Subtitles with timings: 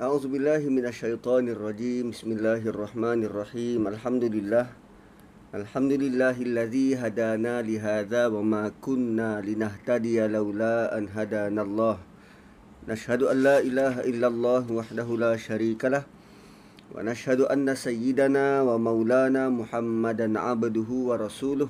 [0.00, 2.08] A'udzu billahi minasyaitonir rajim.
[2.08, 3.84] Bismillahirrahmanirrahim.
[3.84, 4.72] Alhamdulillah.
[5.52, 12.00] Alhamdulillahilladzi hadana li hadza wa ma kunna linahtadiya laula an hadanallah.
[12.88, 16.08] Nashhadu an la ilaha illallah wahdahu la syarikalah.
[16.96, 21.68] Wa nashhadu anna sayyidana wa maulana Muhammadan abduhu wa rasuluh.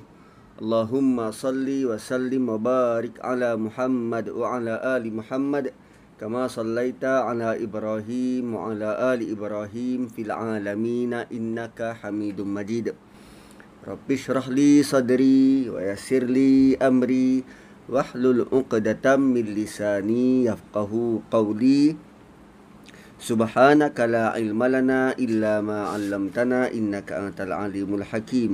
[0.55, 5.75] Allahumma salli wa sallim wa barik ala Muhammad wa ala ali Muhammad.
[6.20, 12.94] كما صليت على إبراهيم وعلى آل إبراهيم في العالمين إنك حميد مجيد
[13.84, 17.44] رب اشرح لي صدري ويسر لي أمري
[17.88, 20.92] واحلل عقدة من لساني يفقه
[21.30, 21.96] قولي
[23.20, 28.52] سبحانك لا علم لنا إلا ما علمتنا إنك أنت العليم الحكيم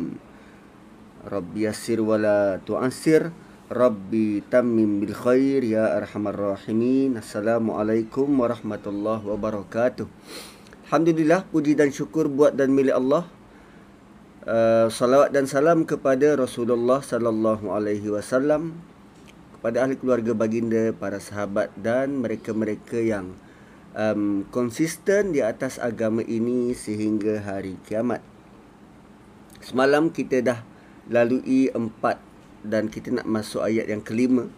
[1.32, 3.30] رب يسر ولا تعسر
[3.67, 7.20] Rabbi tamim bil khair ya arhamar rahimin.
[7.20, 10.08] Assalamualaikum warahmatullahi wabarakatuh.
[10.88, 13.28] Alhamdulillah puji dan syukur buat dan milik Allah.
[14.47, 18.80] Uh, salawat dan salam kepada Rasulullah sallallahu alaihi wasallam
[19.59, 23.36] kepada ahli keluarga baginda, para sahabat dan mereka-mereka yang
[24.00, 28.23] um, konsisten di atas agama ini sehingga hari kiamat.
[29.59, 30.63] Semalam kita dah
[31.11, 32.27] lalui empat
[32.63, 34.50] dan kita nak masuk ayat yang kelima.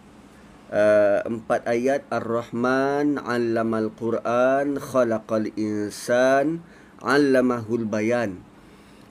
[0.70, 2.06] Uh, empat ayat.
[2.08, 6.62] Ar-Rahman Allamal Quran Khalaqal Insan
[7.02, 8.44] Allamahul Bayan.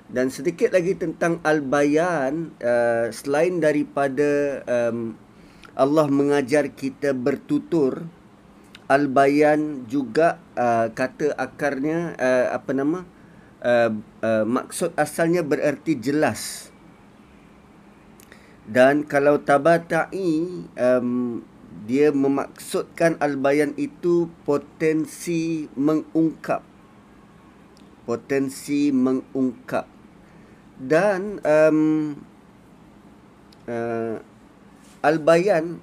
[0.09, 5.13] Dan sedikit lagi tentang Al-Bayan uh, selain daripada um,
[5.77, 8.09] Allah mengajar kita bertutur
[8.89, 13.05] Al-Bayan juga uh, kata akarnya uh, apa nama
[13.61, 13.91] uh,
[14.25, 16.68] uh, maksud asalnya bererti jelas
[18.69, 21.41] dan kalau tabata'i um,
[21.89, 26.61] dia memaksudkan al-bayan itu potensi mengungkap.
[28.05, 29.89] Potensi mengungkap.
[30.77, 32.13] Dan um,
[33.65, 34.21] uh,
[35.01, 35.81] al-bayan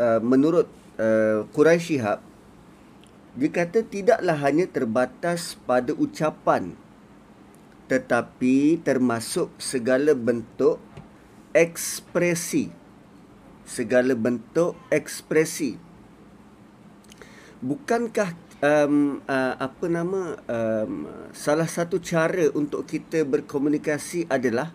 [0.00, 2.20] uh, menurut uh, Quraisy Shihab
[3.32, 6.76] dia kata tidaklah hanya terbatas pada ucapan
[7.88, 10.76] tetapi termasuk segala bentuk
[11.54, 12.72] ekspresi.
[13.62, 15.78] Segala bentuk ekspresi.
[17.62, 24.74] Bukankah um, uh, apa nama um, salah satu cara untuk kita berkomunikasi adalah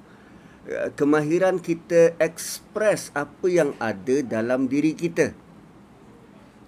[1.00, 5.32] kemahiran kita ekspres apa yang ada dalam diri kita.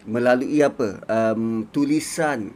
[0.08, 1.04] Melalui apa?
[1.06, 2.56] Um, tulisan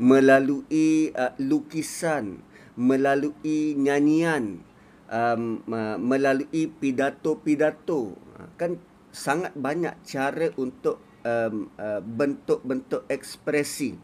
[0.00, 2.40] melalui uh, lukisan
[2.78, 4.62] melalui nyanyian
[5.08, 5.64] um,
[5.98, 8.14] melalui pidato-pidato.
[8.38, 8.78] Ha, kan
[9.10, 13.96] sangat banyak cara untuk um, uh, bentuk-bentuk ekspresi.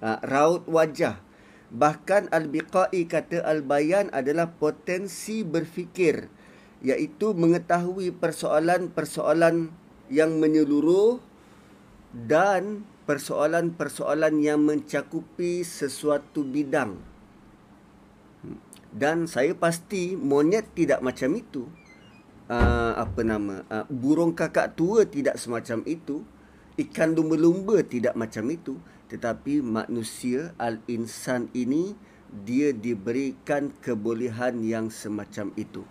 [0.00, 1.20] Uh, raut wajah.
[1.70, 6.26] Bahkan al-biqai kata al-bayan adalah potensi berfikir
[6.80, 9.68] iaitu mengetahui persoalan-persoalan
[10.08, 11.20] yang menyeluruh
[12.10, 17.09] dan persoalan-persoalan yang mencakupi sesuatu bidang
[18.90, 21.66] dan saya pasti monyet tidak macam itu.
[22.50, 26.26] Uh, apa nama uh, burung kakak tua tidak semacam itu.
[26.74, 28.74] Ikan lumba-lumba tidak macam itu.
[29.10, 31.94] Tetapi manusia al-insan ini
[32.30, 35.86] dia diberikan kebolehan yang semacam itu.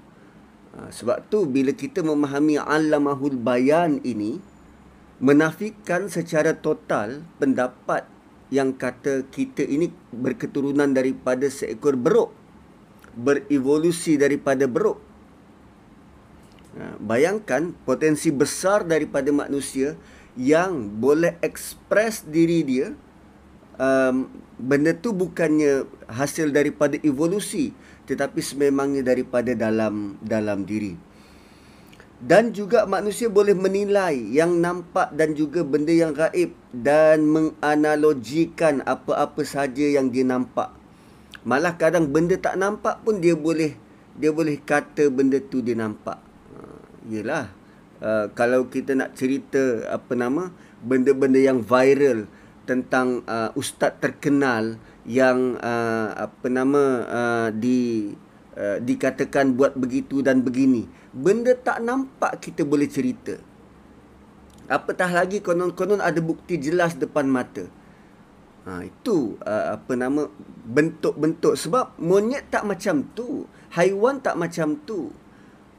[0.76, 4.44] Uh, sebab tu bila kita memahami alamahul bayan ini
[5.24, 8.08] menafikan secara total pendapat
[8.50, 12.39] yang kata kita ini berketurunan daripada seekor beruk
[13.19, 15.00] berevolusi daripada beruk.
[16.80, 19.97] Ha, bayangkan potensi besar daripada manusia
[20.40, 22.88] yang boleh ekspres diri dia
[23.75, 27.75] um, benda tu bukannya hasil daripada evolusi
[28.08, 30.96] tetapi sememangnya daripada dalam dalam diri
[32.19, 39.44] dan juga manusia boleh menilai yang nampak dan juga benda yang gaib dan menganalogikan apa-apa
[39.47, 40.78] saja yang dia nampak
[41.47, 43.76] Malah kadang benda tak nampak pun dia boleh
[44.20, 46.20] dia boleh kata benda tu dia nampak.
[46.52, 47.47] Uh, yelah.
[48.00, 50.52] Uh, kalau kita nak cerita apa nama
[50.84, 52.28] benda-benda yang viral
[52.64, 58.12] tentang uh, ustaz terkenal yang uh, apa nama uh, di
[58.56, 60.88] uh, dikatakan buat begitu dan begini.
[61.16, 63.40] Benda tak nampak kita boleh cerita.
[64.70, 67.66] Apatah lagi konon-konon ada bukti jelas depan mata.
[68.67, 70.28] Ha, itu uh, apa nama
[70.67, 75.09] bentuk-bentuk sebab monyet tak macam tu, haiwan tak macam tu.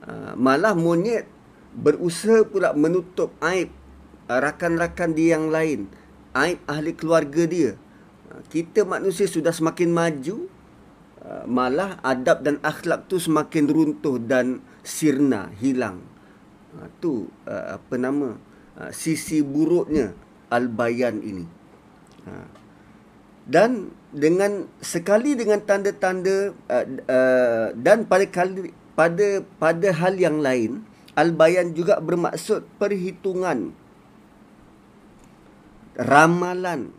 [0.00, 1.29] Uh, malah monyet
[1.77, 3.69] berusaha pula menutup aib
[4.27, 5.93] uh, rakan-rakan dia yang lain,
[6.32, 7.71] aib ahli keluarga dia.
[8.32, 10.49] Ha, kita manusia sudah semakin maju
[11.25, 16.00] uh, malah adab dan akhlak tu semakin runtuh dan sirna hilang
[16.77, 18.37] uh, tu uh, apa nama
[18.81, 20.17] uh, sisi buruknya
[20.49, 21.44] al-bayan ini
[22.27, 22.60] uh,
[23.50, 30.87] dan dengan sekali dengan tanda-tanda uh, uh, dan pada kali pada pada hal yang lain
[31.19, 33.75] al-bayan juga bermaksud perhitungan
[35.99, 36.94] ramalan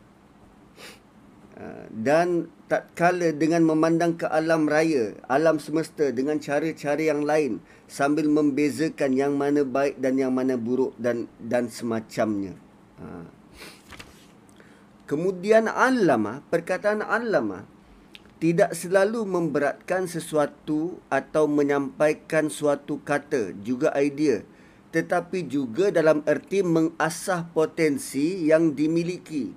[1.61, 7.61] Ah, dan tak kala dengan memandang ke alam raya, alam semesta dengan cara-cara yang lain
[7.85, 12.57] sambil membezakan yang mana baik dan yang mana buruk dan dan semacamnya.
[12.97, 13.29] Ha.
[15.11, 17.67] Kemudian alama, perkataan alama
[18.39, 24.47] tidak selalu memberatkan sesuatu atau menyampaikan suatu kata, juga idea,
[24.95, 29.51] tetapi juga dalam erti mengasah potensi yang dimiliki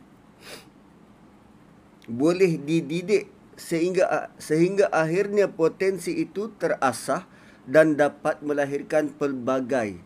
[2.08, 7.24] boleh dididik sehingga sehingga akhirnya potensi itu terasah
[7.64, 9.96] dan dapat melahirkan pelbagai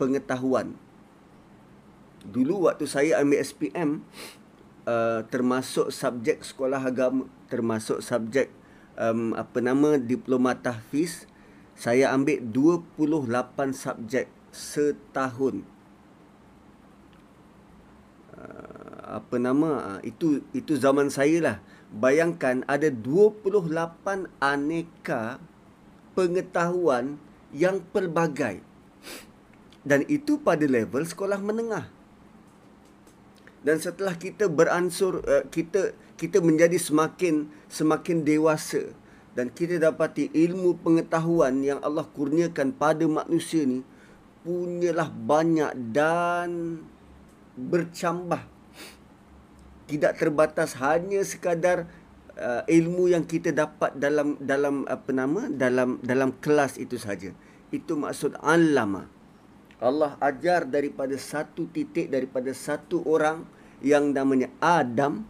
[0.00, 0.78] pengetahuan.
[2.22, 4.06] Dulu waktu saya ambil SPM
[4.86, 8.50] uh, termasuk subjek sekolah agama, termasuk subjek
[8.98, 11.26] um, apa nama diploma tahfiz,
[11.78, 15.64] saya ambil 28 subjek setahun.
[18.32, 21.56] Uh, apa nama ah, itu itu zaman saya lah.
[21.92, 23.52] Bayangkan ada 28
[24.40, 25.36] aneka
[26.16, 27.20] pengetahuan
[27.52, 28.64] yang pelbagai.
[29.82, 31.90] Dan itu pada level sekolah menengah
[33.62, 38.94] dan setelah kita beransur eh, kita kita menjadi semakin semakin dewasa
[39.32, 43.80] dan kita dapati ilmu pengetahuan yang Allah kurniakan pada manusia ni
[44.42, 46.82] punyalah banyak dan
[47.56, 48.42] bercambah.
[49.88, 51.88] Tidak terbatas hanya sekadar
[52.36, 57.32] uh, ilmu yang kita dapat dalam dalam apa nama dalam dalam kelas itu saja.
[57.72, 59.08] Itu maksud allama.
[59.82, 63.42] Allah ajar daripada satu titik daripada satu orang
[63.82, 65.26] yang namanya Adam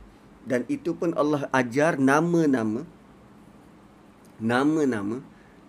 [0.46, 2.84] dan itu pun Allah ajar nama-nama
[4.42, 5.22] nama-nama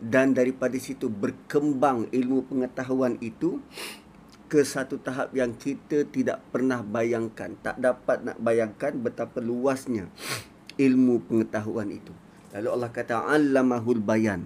[0.04, 3.62] dan daripada situ berkembang ilmu pengetahuan itu
[4.50, 10.14] ke satu tahap yang kita tidak pernah bayangkan, tak dapat nak bayangkan betapa luasnya
[10.78, 12.14] ilmu pengetahuan itu.
[12.54, 14.46] Lalu Allah kata allamahul bayan.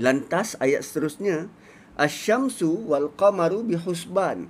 [0.00, 1.52] Lantas ayat seterusnya
[2.00, 4.48] asyamsu wal qamaru bihusban.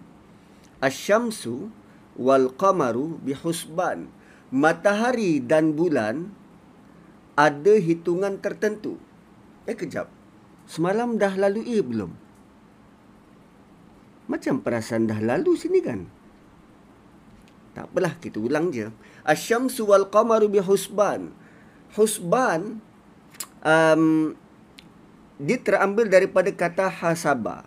[0.79, 1.75] Asyamsu
[2.17, 4.11] wal qamaru bihusban.
[4.51, 6.35] Matahari dan bulan
[7.39, 8.99] ada hitungan tertentu.
[9.69, 10.11] Eh kejap.
[10.67, 12.11] Semalam dah lalu ia belum?
[14.31, 16.07] Macam perasaan dah lalu sini kan?
[17.75, 18.91] Tak apalah, kita ulang je.
[19.23, 21.31] Asyamsu wal qamaru bi husban.
[21.95, 22.83] Husban
[23.63, 24.35] um,
[25.41, 27.67] dia terambil daripada kata hasaba.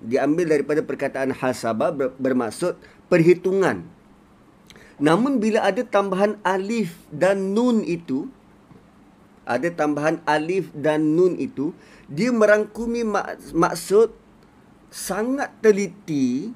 [0.00, 2.78] Diambil daripada perkataan hasaba bermaksud
[3.10, 3.84] perhitungan.
[5.02, 8.30] Namun bila ada tambahan alif dan nun itu,
[9.42, 11.74] ada tambahan alif dan nun itu,
[12.06, 13.02] dia merangkumi
[13.50, 14.14] maksud
[14.92, 16.54] sangat teliti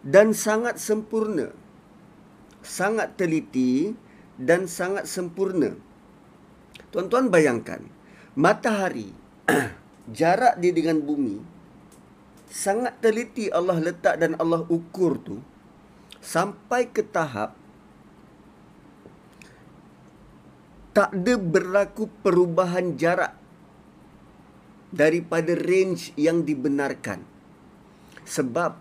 [0.00, 1.52] dan sangat sempurna.
[2.64, 3.92] Sangat teliti
[4.40, 5.76] dan sangat sempurna.
[6.94, 7.82] Tuan-tuan bayangkan,
[8.38, 9.10] matahari
[10.18, 11.49] jarak dia dengan bumi
[12.50, 15.38] sangat teliti Allah letak dan Allah ukur tu
[16.18, 17.54] sampai ke tahap
[20.90, 23.38] tak ada berlaku perubahan jarak
[24.90, 27.22] daripada range yang dibenarkan.
[28.26, 28.74] Sebab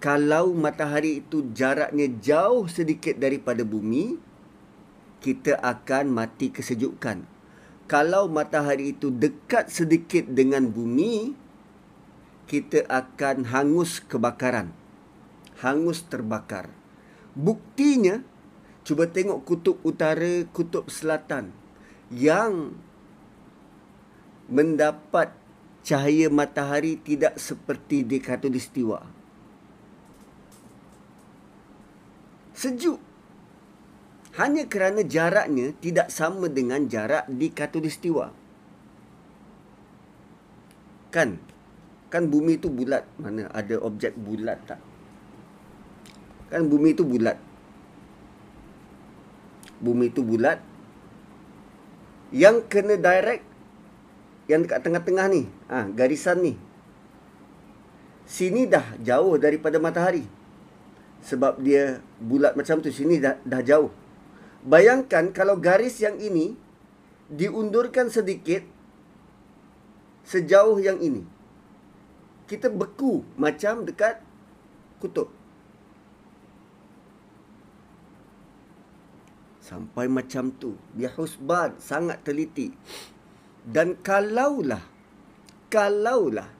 [0.00, 4.16] kalau matahari itu jaraknya jauh sedikit daripada bumi,
[5.20, 7.28] kita akan mati kesejukan.
[7.84, 11.36] Kalau matahari itu dekat sedikit dengan bumi,
[12.50, 14.74] kita akan hangus kebakaran.
[15.62, 16.66] Hangus terbakar.
[17.38, 18.26] Buktinya,
[18.82, 21.54] cuba tengok kutub utara, kutub selatan
[22.10, 22.74] yang
[24.50, 25.30] mendapat
[25.86, 28.98] cahaya matahari tidak seperti di khatulistiwa.
[32.58, 32.98] Sejuk.
[34.42, 38.34] Hanya kerana jaraknya tidak sama dengan jarak di khatulistiwa.
[41.14, 41.38] Kan?
[42.10, 43.06] Kan bumi itu bulat.
[43.22, 44.82] Mana ada objek bulat tak?
[46.50, 47.38] Kan bumi itu bulat.
[49.78, 50.58] Bumi itu bulat.
[52.34, 53.46] Yang kena direct
[54.50, 56.58] yang dekat tengah-tengah ni, ha, garisan ni.
[58.26, 60.26] Sini dah jauh daripada matahari.
[61.20, 63.92] sebab dia bulat macam tu sini dah, dah jauh.
[64.64, 66.56] Bayangkan kalau garis yang ini
[67.28, 68.64] diundurkan sedikit
[70.24, 71.24] sejauh yang ini.
[72.50, 74.18] Kita beku macam dekat
[74.98, 75.30] kutub.
[79.62, 80.74] Sampai macam tu.
[80.98, 82.74] Dia husbad, sangat teliti.
[83.62, 84.82] Dan kalaulah,
[85.70, 86.50] kalaulah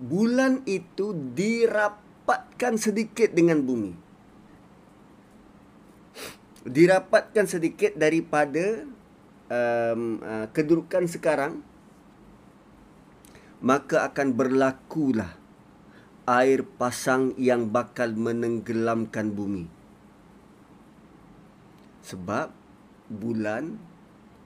[0.00, 3.92] bulan itu dirapatkan sedikit dengan bumi.
[6.64, 8.88] Dirapatkan sedikit daripada
[9.52, 11.60] um, uh, kedudukan sekarang,
[13.60, 15.36] maka akan berlakulah
[16.24, 19.68] air pasang yang bakal menenggelamkan bumi.
[22.00, 22.48] Sebab
[23.12, 23.76] bulan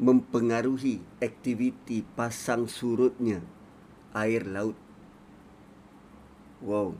[0.03, 3.39] mempengaruhi aktiviti pasang surutnya
[4.11, 4.75] air laut.
[6.59, 6.99] Wow.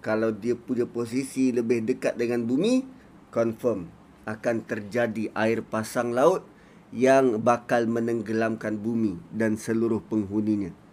[0.00, 2.84] Kalau dia punya posisi lebih dekat dengan bumi,
[3.32, 3.88] confirm
[4.24, 6.44] akan terjadi air pasang laut
[6.92, 10.83] yang bakal menenggelamkan bumi dan seluruh penghuninya.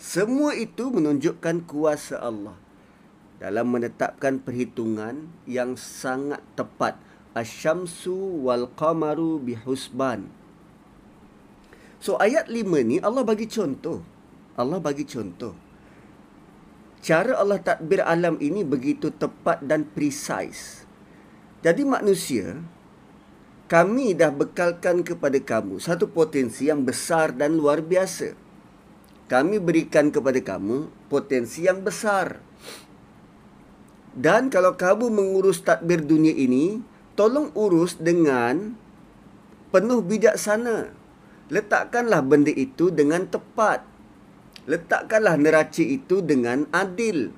[0.00, 2.56] Semua itu menunjukkan kuasa Allah
[3.36, 6.96] dalam menetapkan perhitungan yang sangat tepat.
[7.36, 10.32] Asyamsu wal qamaru bihusban.
[12.00, 14.00] So ayat lima ni Allah bagi contoh.
[14.56, 15.52] Allah bagi contoh.
[17.04, 20.88] Cara Allah takbir alam ini begitu tepat dan precise.
[21.60, 22.56] Jadi manusia,
[23.68, 28.48] kami dah bekalkan kepada kamu satu potensi yang besar dan luar biasa
[29.30, 32.42] kami berikan kepada kamu potensi yang besar.
[34.10, 36.82] Dan kalau kamu mengurus takbir dunia ini,
[37.14, 38.74] tolong urus dengan
[39.70, 40.90] penuh bijaksana.
[41.46, 43.86] Letakkanlah benda itu dengan tepat.
[44.66, 47.30] Letakkanlah neraca itu dengan adil.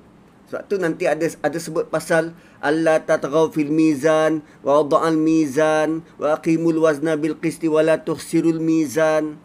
[0.49, 6.37] Sebab tu nanti ada ada sebut pasal Allah tatghaw fil mizan wa wada'al mizan wa
[6.37, 9.42] aqimul wazna bil qisti wa la tuhsirul mizan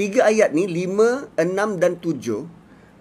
[0.00, 2.48] tiga ayat ni, lima, enam dan tujuh,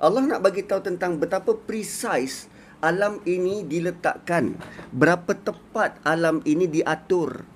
[0.03, 2.51] Allah nak bagi tahu tentang betapa precise
[2.83, 4.59] alam ini diletakkan.
[4.91, 7.47] Berapa tepat alam ini diatur.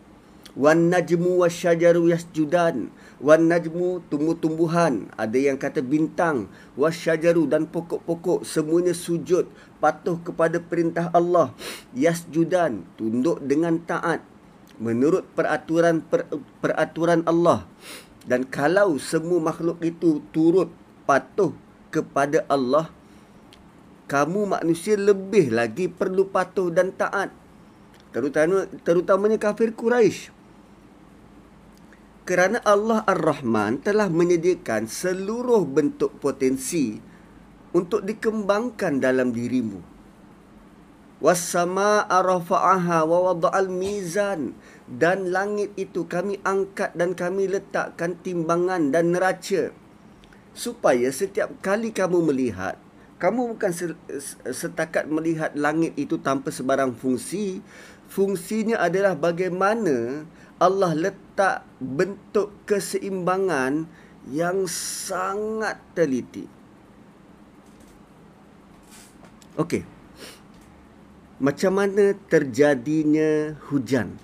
[0.56, 2.88] Wan najmu wasyajaru yasjudan.
[3.20, 5.12] Wan najmu tumbuh-tumbuhan.
[5.20, 6.48] Ada yang kata bintang.
[6.80, 8.48] Wasyajaru dan pokok-pokok.
[8.48, 9.50] Semuanya sujud.
[9.84, 11.52] Patuh kepada perintah Allah.
[11.98, 12.84] Yasjudan.
[12.96, 14.24] Tunduk dengan taat.
[14.78, 16.28] Menurut peraturan per,
[16.62, 17.66] peraturan Allah.
[18.24, 20.72] Dan kalau semua makhluk itu turut
[21.04, 21.52] patuh
[21.92, 22.88] kepada Allah,
[24.08, 27.36] kamu manusia lebih lagi perlu patuh dan taat.
[28.16, 30.32] Terutama, terutamanya kafir Quraisy.
[32.24, 36.96] Kerana Allah Ar-Rahman telah menyediakan seluruh bentuk potensi
[37.76, 39.84] untuk dikembangkan dalam dirimu.
[41.20, 44.56] Was-samaa'a rafa'aha wa wada'al mizan
[44.94, 49.74] dan langit itu kami angkat dan kami letakkan timbangan dan neraca.
[50.54, 52.78] Supaya setiap kali kamu melihat
[53.24, 53.72] kamu bukan
[54.52, 57.64] setakat melihat langit itu tanpa sebarang fungsi.
[58.12, 60.28] Fungsinya adalah bagaimana
[60.60, 63.88] Allah letak bentuk keseimbangan
[64.28, 66.52] yang sangat teliti.
[69.56, 69.88] Okey.
[71.40, 74.20] Macam mana terjadinya hujan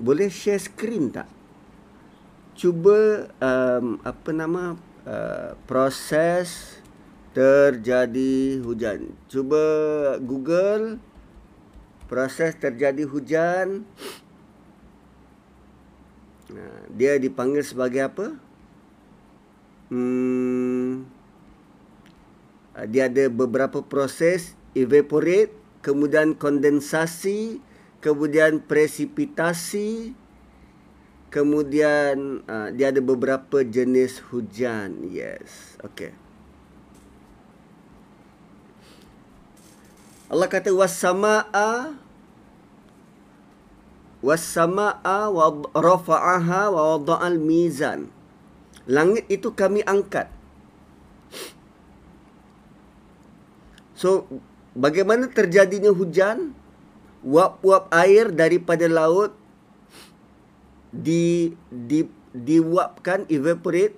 [0.00, 1.28] boleh share screen tak?
[2.56, 6.80] Cuba um, apa nama uh, proses
[7.36, 9.14] terjadi hujan.
[9.30, 9.62] Cuba
[10.18, 10.98] Google
[12.10, 13.86] proses terjadi hujan.
[16.90, 18.26] Dia dipanggil sebagai apa?
[19.86, 21.06] Hmm,
[22.90, 27.62] dia ada beberapa proses evaporate, kemudian kondensasi,
[28.00, 30.16] kemudian presipitasi
[31.30, 35.78] kemudian uh, dia ada beberapa jenis hujan yes.
[35.84, 36.12] Okey
[40.30, 41.98] Allah kata was-samaa
[44.22, 48.12] was-samaa wa rafa'aha wa wada'al mizan.
[48.86, 50.30] Langit itu kami angkat.
[53.98, 54.30] So
[54.78, 56.56] bagaimana terjadinya hujan
[57.20, 59.36] wap-wap air daripada laut
[60.90, 63.94] di di diwapkan evaporate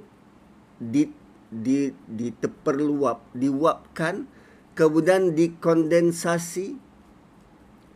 [0.80, 1.08] di
[1.52, 4.24] di di terperluap diwapkan
[4.72, 6.80] kemudian dikondensasi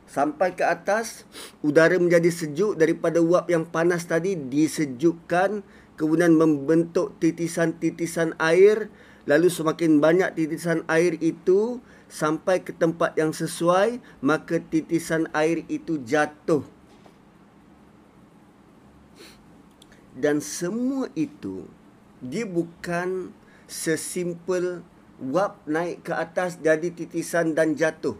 [0.06, 1.26] sampai ke atas.
[1.60, 5.66] Udara menjadi sejuk daripada wap yang panas tadi disejukkan
[5.98, 8.88] kemudian membentuk titisan-titisan air.
[9.26, 15.98] Lalu semakin banyak titisan air itu sampai ke tempat yang sesuai maka titisan air itu
[16.02, 16.62] jatuh.
[20.16, 21.68] Dan semua itu
[22.24, 23.36] dia bukan
[23.68, 24.80] sesimpel
[25.20, 28.16] wap naik ke atas jadi titisan dan jatuh.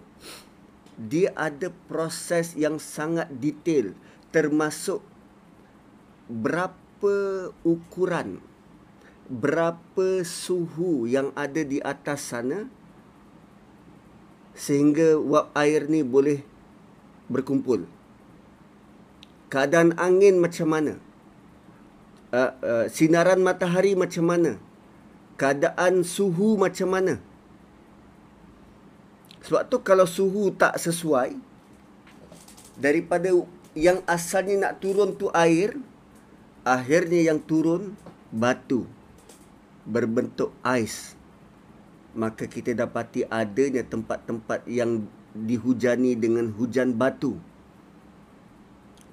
[0.97, 3.93] Dia ada proses yang sangat detail
[4.33, 5.01] termasuk
[6.29, 7.17] berapa
[7.63, 8.43] ukuran
[9.27, 12.71] berapa suhu yang ada di atas sana
[14.57, 16.41] sehingga wap air ni boleh
[17.29, 17.85] berkumpul.
[19.53, 20.95] Keadaan angin macam mana?
[22.35, 24.59] Uh, uh, sinaran matahari macam mana?
[25.37, 27.21] Keadaan suhu macam mana?
[29.47, 31.39] Sebab tu kalau suhu tak sesuai
[32.75, 33.31] daripada
[33.77, 35.79] yang asalnya nak turun tu air,
[36.67, 37.95] akhirnya yang turun
[38.35, 38.89] batu
[39.87, 41.16] berbentuk ais
[42.17, 45.05] maka kita dapati adanya tempat-tempat yang
[45.37, 47.37] dihujani dengan hujan batu.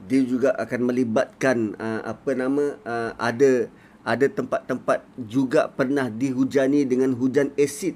[0.08, 3.68] Dia juga akan melibatkan uh, apa nama uh, ada
[4.04, 7.96] ada tempat-tempat juga pernah dihujani dengan hujan asid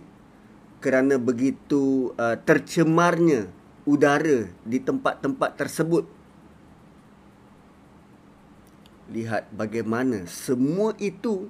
[0.79, 3.51] kerana begitu uh, tercemarnya
[3.87, 6.05] udara di tempat-tempat tersebut.
[9.07, 11.47] Lihat bagaimana semua itu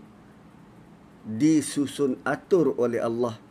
[1.25, 3.46] disusun atur oleh Allah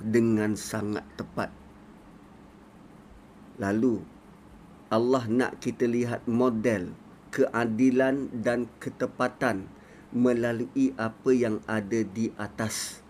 [0.00, 1.48] dengan sangat tepat.
[3.56, 4.04] Lalu
[4.92, 6.94] Allah nak kita lihat model
[7.34, 9.68] keadilan dan ketepatan
[10.14, 13.04] melalui apa yang ada di atas.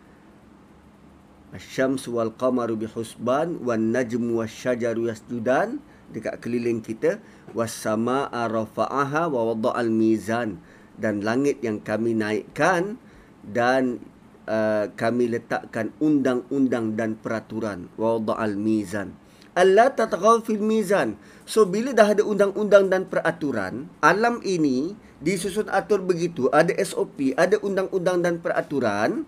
[1.54, 5.78] Asyams wal qamaru bihusban wan najmu wasyajaru yasjudan
[6.10, 7.22] dekat keliling kita
[7.54, 10.58] was samaa rafa'aha wa wada'al mizan
[10.98, 12.98] dan langit yang kami naikkan
[13.46, 14.02] dan
[14.46, 17.90] uh, kami letakkan undang-undang dan peraturan.
[17.98, 19.14] Wada'al mizan.
[19.56, 21.18] Alla tatghaw fil mizan.
[21.48, 26.52] So bila dah ada undang-undang dan peraturan alam ini disusun atur begitu.
[26.52, 29.24] Ada SOP ada undang-undang dan peraturan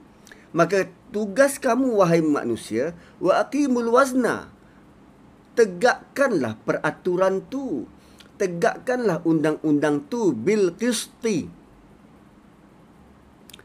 [0.53, 4.53] maka tugas kamu wahai manusia wa aqimul wazna.
[5.57, 7.88] Tegakkanlah peraturan tu.
[8.38, 11.51] Tegakkanlah undang-undang tu bil qisti.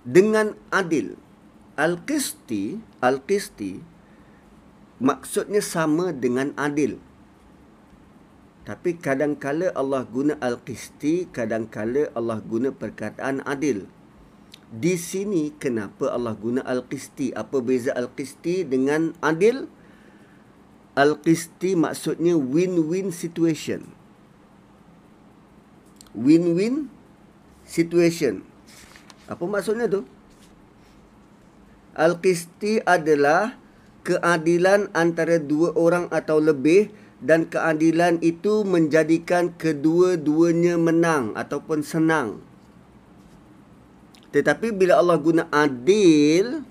[0.04, 1.23] Dengan adil.
[1.74, 3.82] Al-Qisti, Al-Qisti
[5.02, 7.02] maksudnya sama dengan adil.
[8.64, 13.90] Tapi kadang-kala Allah guna Al-Qisti, kadang-kala Allah guna perkataan adil.
[14.74, 17.36] Di sini kenapa Allah guna Al-Qisti?
[17.36, 19.68] Apa beza Al-Qisti dengan adil?
[20.94, 23.90] Al-Qisti maksudnya win-win situation.
[26.14, 26.88] Win-win
[27.66, 28.46] situation.
[29.26, 30.06] Apa maksudnya tu?
[31.94, 33.54] Al-Qisti adalah
[34.02, 36.90] keadilan antara dua orang atau lebih
[37.24, 42.44] dan keadilan itu menjadikan kedua-duanya menang ataupun senang.
[44.34, 46.66] Tetapi bila Allah guna adil,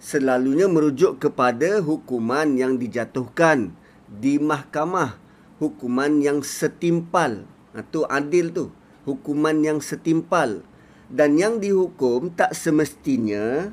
[0.00, 3.76] selalunya merujuk kepada hukuman yang dijatuhkan
[4.08, 5.20] di mahkamah.
[5.60, 7.44] Hukuman yang setimpal.
[7.76, 8.72] Itu ha, adil tu.
[9.04, 10.64] Hukuman yang setimpal
[11.06, 13.70] dan yang dihukum tak semestinya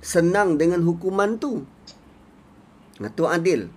[0.00, 1.64] senang dengan hukuman tu.
[3.00, 3.72] Itu adil.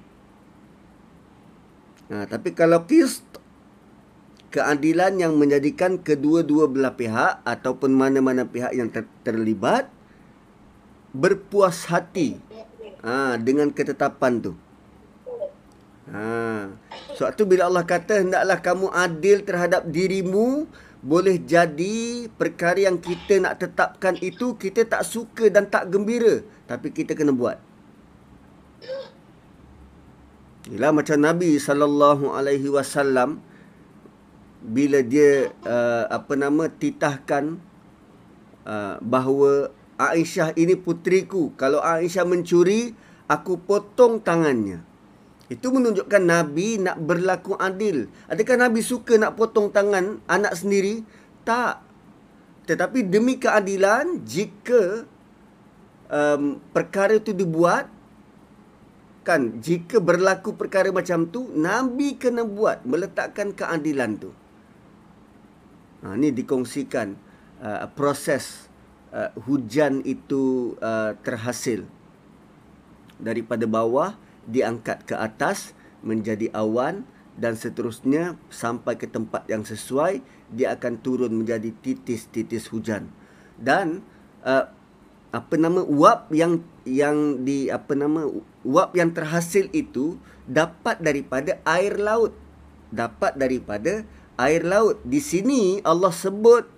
[2.11, 3.23] Nah, tapi kalau kist
[4.51, 9.87] keadilan yang menjadikan kedua-dua belah pihak ataupun mana-mana pihak yang ter- terlibat
[11.15, 12.37] berpuas hati
[13.01, 14.51] ha, dengan ketetapan tu.
[16.11, 16.69] Ha.
[17.15, 20.67] Sebab tu bila Allah kata hendaklah kamu adil terhadap dirimu
[21.03, 26.95] boleh jadi perkara yang kita nak tetapkan itu kita tak suka dan tak gembira tapi
[26.95, 27.59] kita kena buat.
[30.71, 33.43] Inilah macam Nabi sallallahu alaihi wasallam
[34.63, 37.59] bila dia uh, apa nama titahkan
[38.63, 42.95] uh, bahawa Aisyah ini putriku kalau Aisyah mencuri
[43.27, 44.92] aku potong tangannya.
[45.53, 48.09] Itu menunjukkan Nabi nak berlaku adil.
[48.25, 51.05] Adakah Nabi suka nak potong tangan anak sendiri?
[51.45, 51.85] Tak.
[52.65, 55.05] Tetapi demi keadilan, jika
[56.09, 57.85] um, perkara itu dibuat,
[59.21, 64.31] kan, jika berlaku perkara macam tu, Nabi kena buat, meletakkan keadilan tu.
[66.01, 67.15] Ha, ini dikongsikan
[67.61, 68.67] uh, proses
[69.13, 71.87] uh, hujan itu uh, terhasil
[73.21, 74.11] daripada bawah
[74.47, 75.71] diangkat ke atas
[76.03, 80.21] menjadi awan dan seterusnya sampai ke tempat yang sesuai
[80.53, 83.09] dia akan turun menjadi titis-titis hujan.
[83.57, 84.05] Dan
[84.45, 84.69] uh,
[85.33, 88.29] apa nama uap yang yang di apa nama
[88.61, 92.37] uap yang terhasil itu dapat daripada air laut.
[92.93, 94.05] Dapat daripada
[94.37, 95.01] air laut.
[95.01, 96.69] Di sini Allah sebut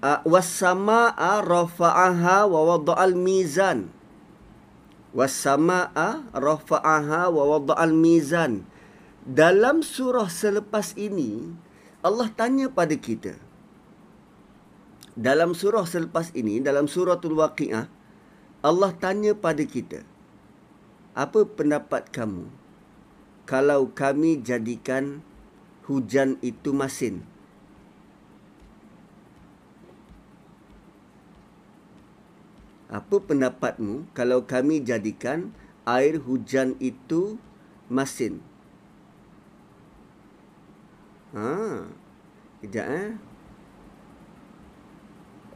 [0.00, 3.92] uh, was-samaa rafa'aha wa wada'al mizan
[5.16, 8.66] was-samaa rafa'aha wa wada'al mizan.
[9.26, 11.52] Dalam surah selepas ini
[12.00, 13.36] Allah tanya pada kita.
[15.18, 17.90] Dalam surah selepas ini dalam suratul waqiah
[18.64, 20.06] Allah tanya pada kita
[21.12, 22.46] apa pendapat kamu?
[23.44, 25.26] Kalau kami jadikan
[25.90, 27.26] hujan itu masin
[32.90, 35.54] apa pendapatmu kalau kami jadikan
[35.86, 37.38] air hujan itu
[37.86, 38.42] masin?
[41.30, 41.86] Ha
[42.60, 43.10] kejap eh.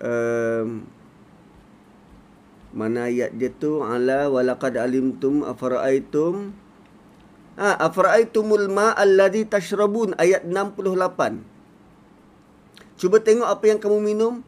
[0.05, 0.87] Um,
[2.71, 3.83] mana ayat dia tu?
[3.83, 6.65] Ala walaqad alimtum afara'aitum
[7.59, 11.43] ha afara'aitumul ma alladhi tashrabun ayat 68
[12.99, 14.43] cuba tengok apa yang kamu minum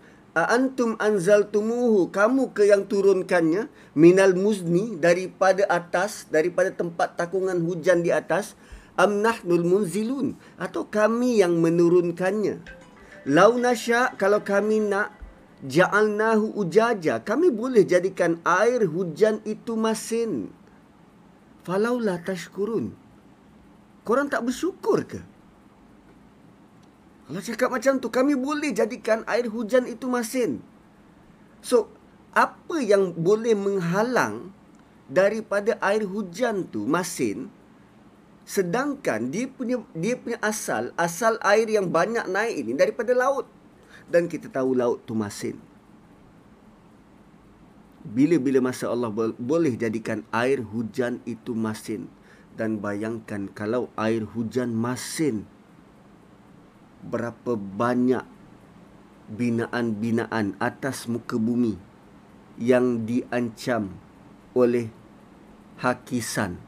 [0.44, 3.72] antum anzaltumuhu kamu ke yang turunkannya?
[3.96, 8.52] Minal muzni daripada atas daripada tempat takungan hujan di atas.
[9.00, 12.60] Am nahnul munzilun atau kami yang menurunkannya.
[13.32, 15.16] Lau nasya kalau kami nak
[15.64, 17.24] ja'alnahu ujaja.
[17.24, 20.52] Kami boleh jadikan air hujan itu masin.
[21.64, 22.92] Falaula tashkurun.
[24.04, 25.35] Korang tak bersyukur ke
[27.26, 30.62] Allah cakap macam tu kami boleh jadikan air hujan itu masin.
[31.58, 31.90] So
[32.30, 34.54] apa yang boleh menghalang
[35.10, 37.50] daripada air hujan tu masin
[38.46, 43.50] sedangkan dia punya dia punya asal asal air yang banyak naik ini daripada laut.
[44.06, 45.58] Dan kita tahu laut tu masin.
[48.06, 52.06] Bila-bila masa Allah boleh jadikan air hujan itu masin.
[52.54, 55.42] Dan bayangkan kalau air hujan masin
[57.06, 58.26] berapa banyak
[59.30, 61.78] binaan-binaan atas muka bumi
[62.58, 63.94] yang diancam
[64.54, 64.90] oleh
[65.78, 66.58] hakisan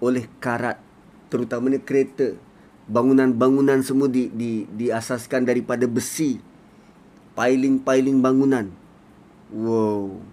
[0.00, 0.76] oleh karat
[1.32, 2.36] terutamanya kereta
[2.86, 6.38] bangunan-bangunan semua di, di, diasaskan daripada besi.
[7.36, 8.72] Piling-piling bangunan.
[9.52, 10.24] Wow.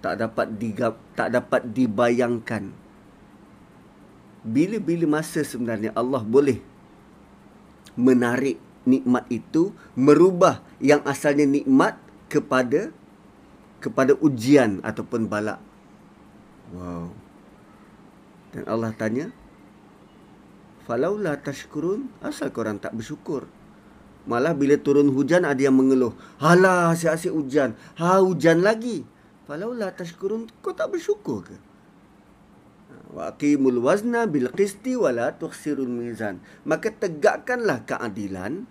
[0.00, 2.70] Tak dapat digap, tak dapat dibayangkan.
[4.46, 6.62] Bila-bila masa sebenarnya Allah boleh
[8.00, 8.56] menarik
[8.88, 12.00] nikmat itu, merubah yang asalnya nikmat
[12.32, 12.88] kepada
[13.84, 15.60] kepada ujian ataupun balak.
[16.72, 17.12] Wow.
[18.50, 19.30] Dan Allah tanya,
[20.90, 23.46] Falaula tashkurun Asal korang tak bersyukur
[24.26, 29.06] Malah bila turun hujan ada yang mengeluh Halah asyik-asyik hujan Ha hujan lagi
[29.46, 31.54] Falaula tashkurun Kau tak bersyukur ke?
[33.10, 38.66] Wa aqimul wazna bil qisti wala tukhsirul mizan Maka tegakkanlah keadilan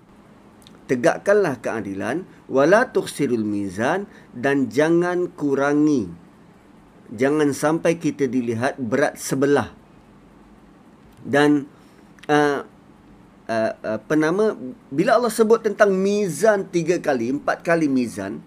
[0.88, 6.30] Tegakkanlah keadilan Wala tukhsirul mizan Dan jangan kurangi
[7.10, 9.74] Jangan sampai kita dilihat berat sebelah.
[11.26, 11.66] Dan
[12.30, 12.62] uh,
[13.50, 14.54] uh, apa nama
[14.94, 18.46] bila Allah sebut tentang mizan tiga kali empat kali mizan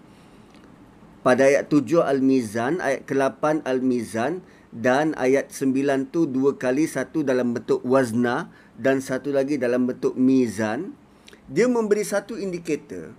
[1.23, 7.53] pada ayat tujuh al-mizan ayat ke-8 al-mizan dan ayat sembilan tu dua kali satu dalam
[7.53, 10.97] bentuk wazna dan satu lagi dalam bentuk mizan.
[11.45, 13.13] Dia memberi satu indikator.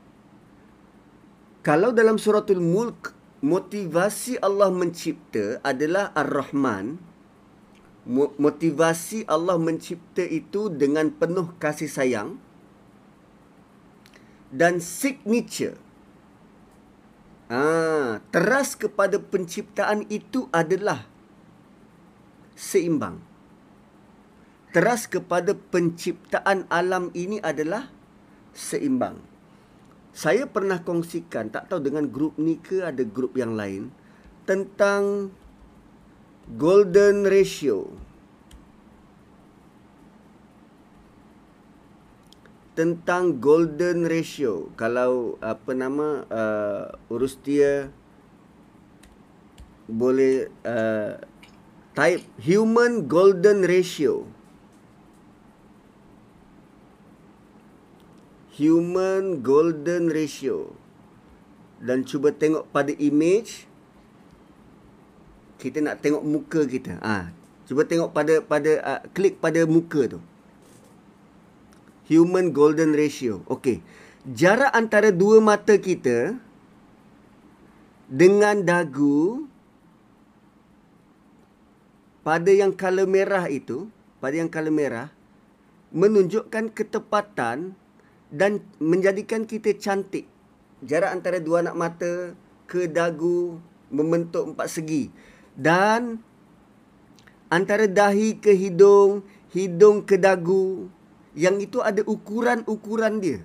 [1.63, 6.99] Kalau dalam suratul mulk motivasi Allah mencipta adalah ar-rahman.
[8.37, 12.37] Motivasi Allah mencipta itu dengan penuh kasih sayang
[14.53, 15.81] dan signature.
[17.49, 21.14] Ah teras kepada penciptaan itu adalah
[22.55, 23.19] seimbang.
[24.75, 27.91] Teras kepada penciptaan alam ini adalah
[28.51, 29.23] seimbang.
[30.15, 33.91] Saya pernah kongsikan tak tahu dengan grup ni ke ada grup yang lain
[34.47, 35.35] tentang
[36.55, 37.91] golden ratio.
[42.75, 44.71] Tentang golden ratio.
[44.75, 47.91] Kalau apa nama uh, urus dia
[49.87, 51.19] boleh uh,
[51.95, 54.27] type human golden ratio
[58.55, 60.75] human golden ratio
[61.83, 63.67] dan cuba tengok pada image
[65.65, 67.01] kita nak tengok muka kita.
[67.01, 67.33] Ah, ha,
[67.65, 70.21] cuba tengok pada pada uh, klik pada muka tu.
[72.13, 73.41] Human golden ratio.
[73.49, 73.81] Okey.
[74.29, 76.37] Jarak antara dua mata kita
[78.13, 79.49] dengan dagu
[82.25, 85.09] pada yang color merah itu, pada yang color merah
[85.95, 87.77] menunjukkan ketepatan
[88.33, 90.27] dan menjadikan kita cantik.
[90.83, 92.13] Jarak antara dua anak mata
[92.67, 93.61] ke dagu
[93.93, 95.13] membentuk empat segi.
[95.55, 96.19] Dan
[97.47, 99.23] antara dahi ke hidung,
[99.55, 100.91] hidung ke dagu,
[101.39, 103.41] yang itu ada ukuran-ukuran dia.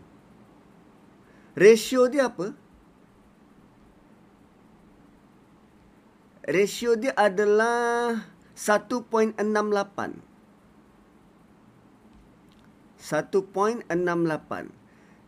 [1.53, 2.55] Ratio dia apa?
[6.49, 8.25] Ratio dia adalah
[8.59, 9.39] 1.68.
[12.99, 13.87] 1.68.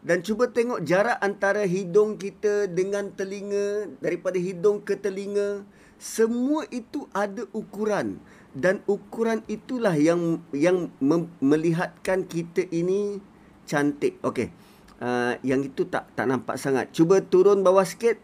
[0.02, 5.64] Dan cuba tengok jarak antara hidung kita dengan telinga, daripada hidung ke telinga,
[5.96, 8.18] semua itu ada ukuran
[8.52, 10.92] dan ukuran itulah yang yang
[11.40, 13.24] melihatkan kita ini
[13.64, 14.20] cantik.
[14.26, 14.52] Okey.
[15.02, 16.92] Uh, yang itu tak tak nampak sangat.
[16.92, 18.20] Cuba turun bawah sikit.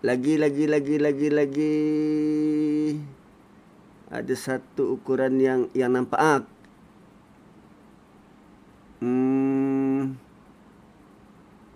[0.00, 1.76] Lagi lagi lagi lagi lagi.
[4.10, 6.18] Ada satu ukuran yang yang nampak.
[6.18, 6.42] Ah.
[8.98, 10.18] Hmm.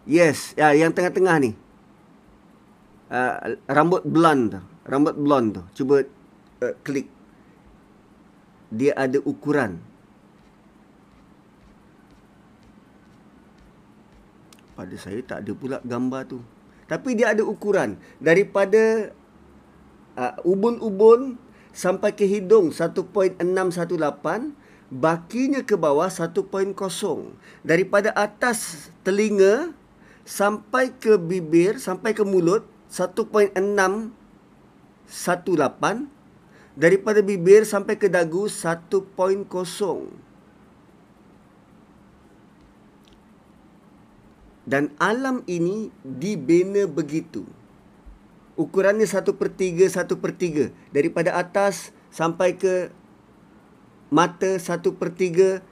[0.04, 1.54] Yes, ya yang tengah-tengah ni.
[3.08, 4.60] Uh, rambut blonde tu.
[4.84, 5.62] Rambut blonde tu.
[5.78, 6.02] Cuba
[6.60, 7.08] uh, klik.
[8.74, 9.78] Dia ada ukuran.
[14.74, 16.42] Pada saya tak ada pula gambar tu.
[16.90, 17.94] Tapi dia ada ukuran.
[18.18, 19.14] Daripada
[20.18, 21.38] uh, ubun-ubun
[21.74, 23.42] sampai ke hidung 1.618.
[24.94, 26.38] Bakinya ke bawah 1.0.
[27.66, 29.74] Daripada atas telinga
[30.22, 32.62] sampai ke bibir, sampai ke mulut
[32.94, 33.58] 1.618
[36.74, 39.46] daripada bibir sampai ke dagu 1.0
[44.66, 47.46] dan alam ini dibina begitu
[48.54, 52.90] ukurannya 1 per 3 1 per 3 daripada atas sampai ke
[54.14, 55.62] mata 1 per 3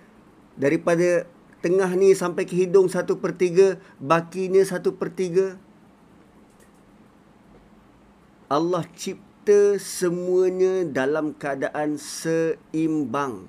[0.58, 1.26] daripada
[1.62, 5.72] tengah ni sampai ke hidung 1 per 3 bakinya 1 per 3
[8.52, 13.48] Allah cipta semuanya dalam keadaan seimbang.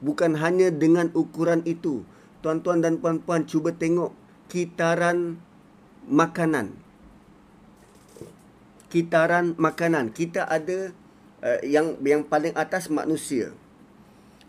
[0.00, 2.08] Bukan hanya dengan ukuran itu.
[2.40, 4.16] Tuan-tuan dan puan-puan cuba tengok
[4.48, 5.36] kitaran
[6.08, 6.72] makanan.
[8.90, 10.10] Kitaran makanan.
[10.10, 10.90] Kita ada
[11.46, 13.54] uh, yang yang paling atas manusia.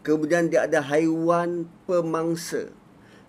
[0.01, 2.73] Kemudian dia ada haiwan pemangsa.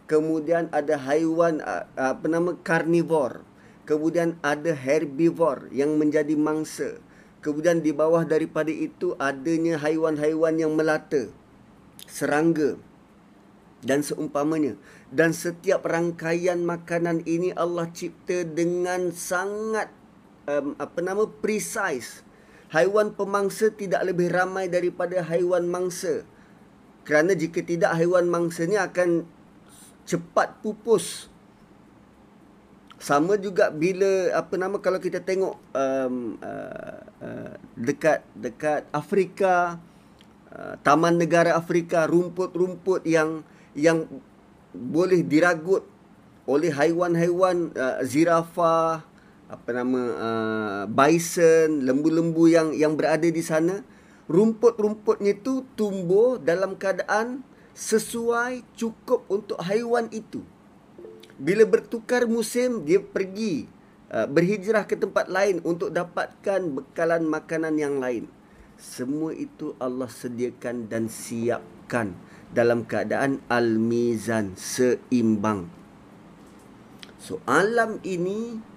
[0.09, 3.44] Kemudian ada haiwan uh, apa nama karnivor.
[3.85, 6.96] Kemudian ada herbivore yang menjadi mangsa.
[7.44, 11.29] Kemudian di bawah daripada itu adanya haiwan-haiwan yang melata.
[12.09, 12.81] Serangga
[13.85, 14.79] dan seumpamanya.
[15.12, 20.01] Dan setiap rangkaian makanan ini Allah cipta dengan sangat
[20.48, 22.24] um, apa nama precise.
[22.72, 26.24] Haiwan pemangsa tidak lebih ramai daripada haiwan mangsa.
[27.05, 29.28] Kerana jika tidak haiwan mangsa ni akan
[30.09, 31.28] cepat pupus
[33.02, 39.83] sama juga bila apa nama kalau kita tengok um, uh, uh, dekat dekat Afrika
[40.55, 43.42] uh, taman negara Afrika rumput-rumput yang
[43.74, 44.07] yang
[44.70, 45.83] boleh diragut
[46.46, 49.02] oleh haiwan-haiwan uh, zirafah
[49.52, 53.84] apa nama uh, bison lembu-lembu yang yang berada di sana
[54.24, 57.44] rumput-rumputnya itu tumbuh dalam keadaan
[57.76, 60.40] sesuai cukup untuk haiwan itu.
[61.36, 63.68] Bila bertukar musim dia pergi
[64.08, 68.32] uh, berhijrah ke tempat lain untuk dapatkan bekalan makanan yang lain.
[68.80, 72.16] Semua itu Allah sediakan dan siapkan
[72.56, 75.68] dalam keadaan al-mizan seimbang.
[77.20, 78.71] So alam ini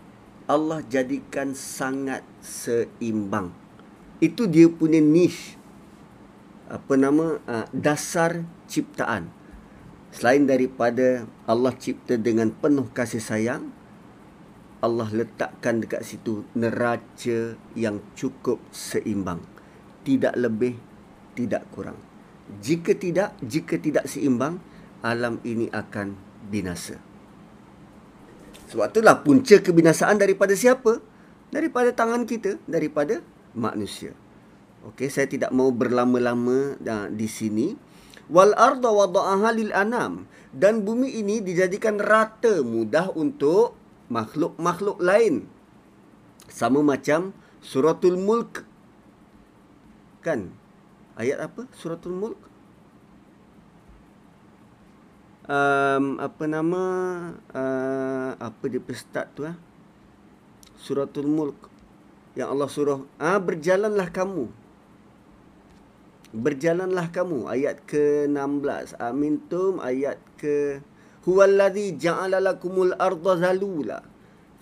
[0.45, 3.49] Allah jadikan sangat seimbang
[4.21, 5.57] itu dia punya niche
[6.69, 9.29] apa nama uh, dasar ciptaan
[10.15, 13.67] Selain daripada Allah cipta dengan penuh kasih sayang,
[14.79, 19.43] Allah letakkan dekat situ neraca yang cukup seimbang.
[20.07, 20.79] Tidak lebih,
[21.35, 21.99] tidak kurang.
[22.63, 24.63] Jika tidak, jika tidak seimbang,
[25.03, 26.15] alam ini akan
[26.47, 26.95] binasa.
[28.65, 31.01] Sebab itulah punca kebinasaan daripada siapa?
[31.53, 33.21] Daripada tangan kita, daripada
[33.53, 34.11] manusia.
[34.85, 36.77] Okey, saya tidak mau berlama-lama
[37.09, 37.77] di sini.
[38.29, 40.25] Wal arda wada'aha lil anam.
[40.53, 43.77] Dan bumi ini dijadikan rata mudah untuk
[44.09, 45.49] makhluk-makhluk lain.
[46.49, 48.65] Sama macam suratul mulk.
[50.21, 50.53] Kan?
[51.17, 51.65] Ayat apa?
[51.73, 52.44] Suratul mulk
[55.45, 56.83] um, apa nama
[57.53, 59.57] uh, apa dia start tu ah
[60.85, 61.73] Suratul Mulk.
[62.37, 64.51] Yang Allah suruh, ah berjalanlah kamu.
[66.35, 67.49] Berjalanlah kamu.
[67.49, 68.99] Ayat ke-16.
[69.01, 70.85] Amintum ayat ke...
[71.25, 74.05] Huwallazi ja'ala lakumul arda zalula.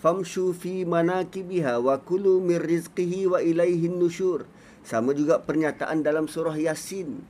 [0.00, 4.48] Famshu fi manakibiha wa kulu min rizqihi wa ilaihin nusyur.
[4.80, 7.20] Sama juga pernyataan dalam surah Yasin.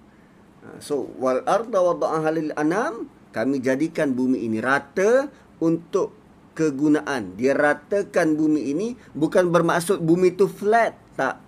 [0.63, 3.11] Ha, so, wal arda wada'aha lil anam.
[3.35, 5.27] Kami jadikan bumi ini rata
[5.59, 6.15] untuk
[6.55, 7.35] kegunaan.
[7.35, 10.95] Dia ratakan bumi ini bukan bermaksud bumi itu flat.
[11.19, 11.43] Tak.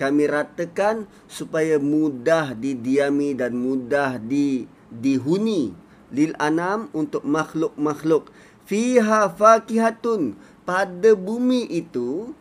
[0.00, 5.72] Kami ratakan supaya mudah didiami dan mudah di dihuni
[6.08, 8.32] lil anam untuk makhluk-makhluk.
[8.64, 10.36] Fiha fakihatun.
[10.66, 12.34] Pada bumi itu,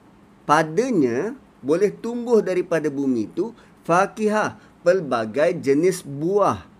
[0.49, 3.53] padanya boleh tumbuh daripada bumi itu
[3.85, 6.74] fakihah pelbagai jenis buah.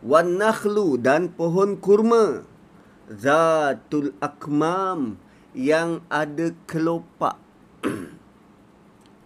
[0.00, 2.48] Wan nakhlu dan pohon kurma.
[3.12, 5.20] Zatul akmam
[5.52, 7.36] yang ada kelopak.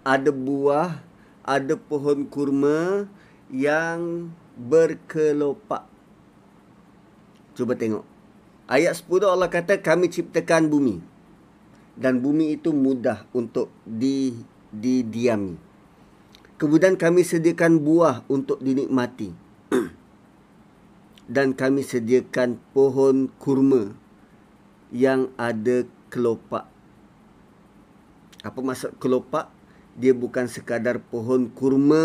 [0.05, 1.01] Ada buah
[1.45, 3.09] ada pohon kurma
[3.49, 5.89] yang berkelopak.
[7.57, 8.05] Cuba tengok.
[8.69, 11.01] Ayat 10 Allah kata kami ciptakan bumi.
[11.97, 14.37] Dan bumi itu mudah untuk di
[14.77, 15.57] didiami.
[16.61, 19.44] Kemudian kami sediakan buah untuk dinikmati
[21.25, 23.97] dan kami sediakan pohon kurma
[24.93, 26.69] yang ada kelopak.
[28.45, 29.49] Apa maksud kelopak?
[29.97, 32.05] Dia bukan sekadar pohon kurma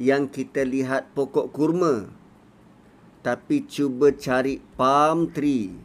[0.00, 2.08] yang kita lihat pokok kurma.
[3.20, 5.76] Tapi cuba cari palm tree.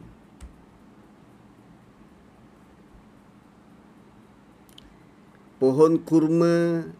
[5.60, 6.90] Pohon kurma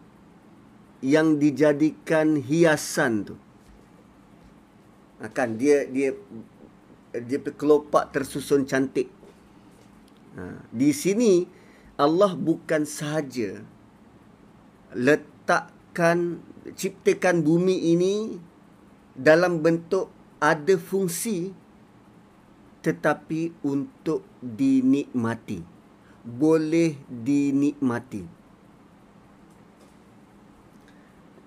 [1.03, 3.35] yang dijadikan hiasan tu
[5.23, 6.11] akan dia dia
[7.15, 9.07] dia kelopak tersusun cantik.
[10.35, 11.47] Ha, di sini
[11.95, 13.63] Allah bukan sahaja
[14.91, 16.43] letakkan
[16.75, 18.37] ciptakan bumi ini
[19.13, 20.09] dalam bentuk
[20.41, 21.53] ada fungsi
[22.83, 25.63] tetapi untuk dinikmati.
[26.23, 28.43] Boleh dinikmati.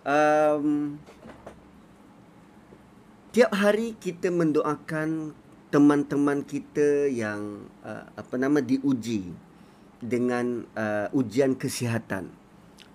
[0.06, 0.96] Um,
[3.36, 5.36] Tiap hari kita mendoakan
[5.68, 9.28] teman-teman kita yang uh, apa nama diuji
[10.00, 12.32] dengan uh, ujian kesihatan.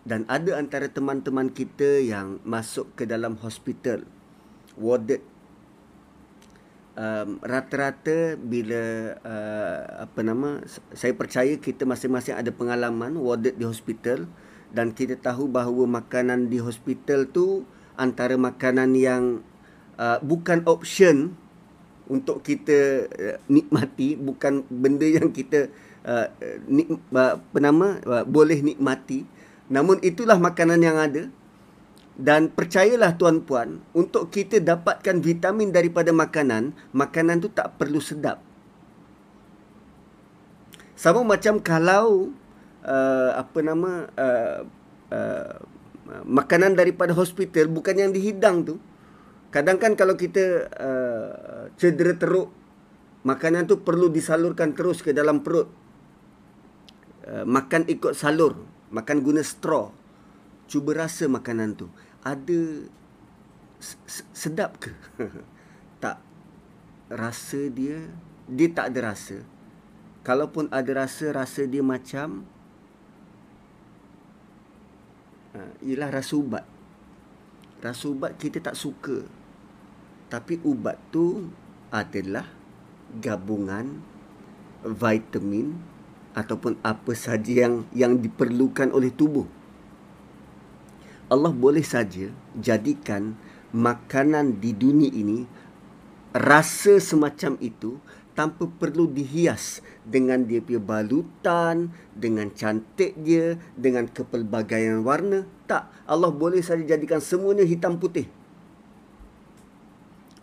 [0.01, 4.01] Dan ada antara teman-teman kita yang masuk ke dalam hospital
[4.81, 5.21] warded.
[6.97, 10.65] Um, rata-rata bila uh, apa nama
[10.97, 14.25] saya percaya kita masing-masing ada pengalaman warded di hospital
[14.73, 17.61] dan kita tahu bahawa makanan di hospital tu
[17.93, 19.45] antara makanan yang
[19.97, 21.35] uh, bukan option
[22.11, 25.71] untuk kita uh, nikmati bukan benda yang kita
[26.03, 26.27] uh,
[26.67, 29.23] nik, uh, apa nama uh, boleh nikmati.
[29.71, 31.31] Namun itulah makanan yang ada.
[32.21, 38.43] Dan percayalah tuan puan untuk kita dapatkan vitamin daripada makanan makanan tu tak perlu sedap.
[40.93, 42.29] Sama macam kalau
[42.85, 44.59] uh, apa nama uh,
[45.09, 45.55] uh,
[46.27, 48.75] makanan daripada hospital bukan yang dihidang tu
[49.51, 52.49] kadang kan kalau kita uh, cedera teruk
[53.27, 55.69] makanan tu perlu disalurkan terus ke dalam perut.
[57.21, 58.57] Uh, makan ikut salur
[58.91, 59.89] makan guna straw.
[60.67, 61.87] Cuba rasa makanan tu.
[62.21, 62.87] Ada
[64.35, 64.91] sedap ke?
[66.01, 66.17] Tak.
[67.13, 68.09] Rasa dia
[68.49, 69.45] dia tak ada rasa.
[70.25, 72.41] Kalaupun ada rasa rasa dia macam
[75.53, 76.65] uh, ialah rasa ubat.
[77.85, 79.40] Rasa ubat kita tak suka
[80.31, 81.51] tapi ubat tu
[81.91, 82.47] adalah
[83.19, 83.99] gabungan
[84.87, 85.75] vitamin
[86.31, 89.43] ataupun apa saja yang yang diperlukan oleh tubuh.
[91.27, 93.35] Allah boleh saja jadikan
[93.75, 95.43] makanan di dunia ini
[96.31, 97.99] rasa semacam itu
[98.31, 105.43] tanpa perlu dihias dengan dia punya balutan, dengan cantik dia, dengan kepelbagaian warna.
[105.67, 108.31] Tak, Allah boleh saja jadikan semuanya hitam putih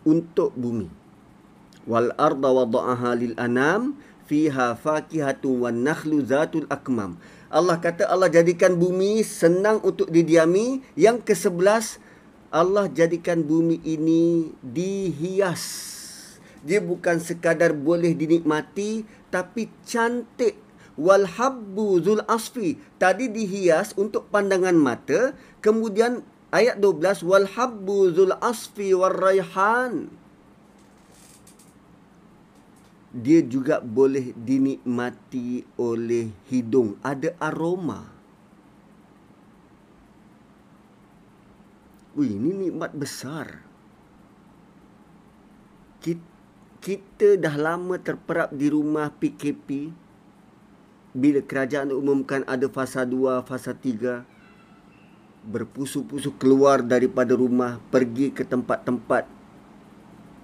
[0.07, 0.87] untuk bumi.
[1.89, 3.97] Wal arda wada'aha lil anam
[4.29, 7.17] fiha fakihatun wan nakhlu zatul akmam.
[7.49, 10.85] Allah kata Allah jadikan bumi senang untuk didiami.
[10.93, 11.97] Yang ke-11
[12.53, 15.63] Allah jadikan bumi ini dihias.
[16.61, 20.59] Dia bukan sekadar boleh dinikmati tapi cantik
[20.99, 25.31] wal habbu zul asfi tadi dihias untuk pandangan mata
[25.63, 26.19] kemudian
[26.49, 30.09] ayat 12 wal habbu zul asfi war raihan
[33.09, 36.93] dia juga boleh dinikmati oleh hidung.
[37.01, 38.05] Ada aroma.
[42.13, 43.65] Ui, ini nikmat besar.
[46.79, 49.91] Kita dah lama terperap di rumah PKP.
[51.11, 54.38] Bila kerajaan umumkan ada fasa 2, fasa 3.
[55.47, 57.79] Berpusu-pusu keluar daripada rumah.
[57.93, 59.27] Pergi ke tempat-tempat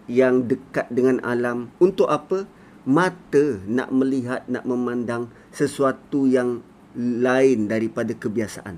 [0.07, 1.73] yang dekat dengan alam.
[1.81, 2.47] Untuk apa?
[2.85, 6.61] mata nak melihat, nak memandang sesuatu yang
[6.95, 8.77] lain daripada kebiasaan.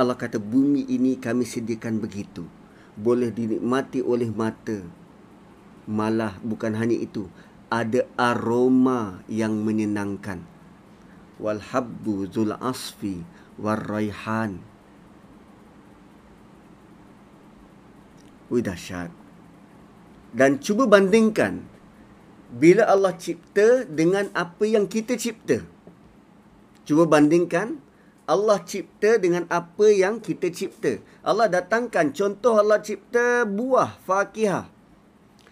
[0.00, 2.48] Allah kata bumi ini kami sediakan begitu.
[2.96, 4.80] Boleh dinikmati oleh mata.
[5.84, 7.28] Malah bukan hanya itu.
[7.68, 10.42] Ada aroma yang menyenangkan.
[11.36, 13.22] Walhabbu zul asfi
[13.60, 14.58] warraihan.
[18.50, 19.12] Wih dahsyat.
[20.34, 21.62] Dan cuba bandingkan
[22.50, 25.62] bila Allah cipta dengan apa yang kita cipta.
[26.82, 27.78] Cuba bandingkan
[28.26, 30.98] Allah cipta dengan apa yang kita cipta.
[31.22, 34.66] Allah datangkan contoh Allah cipta buah fakihah.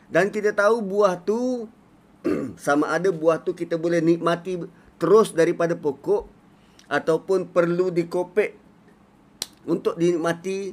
[0.08, 1.68] Dan kita tahu buah tu
[2.58, 4.58] sama ada buah tu kita boleh nikmati
[4.98, 6.37] terus daripada pokok
[6.88, 8.56] ataupun perlu dikopek
[9.68, 10.72] untuk dinikmati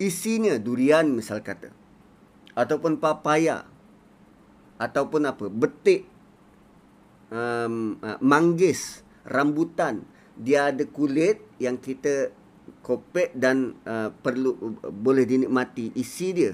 [0.00, 1.68] isinya durian misal kata.
[2.56, 3.68] Ataupun papaya.
[4.80, 6.08] Ataupun apa betik
[7.30, 10.02] um, uh, manggis rambutan.
[10.34, 12.32] Dia ada kulit yang kita
[12.80, 16.52] kopek dan uh, perlu uh, boleh dinikmati isi dia.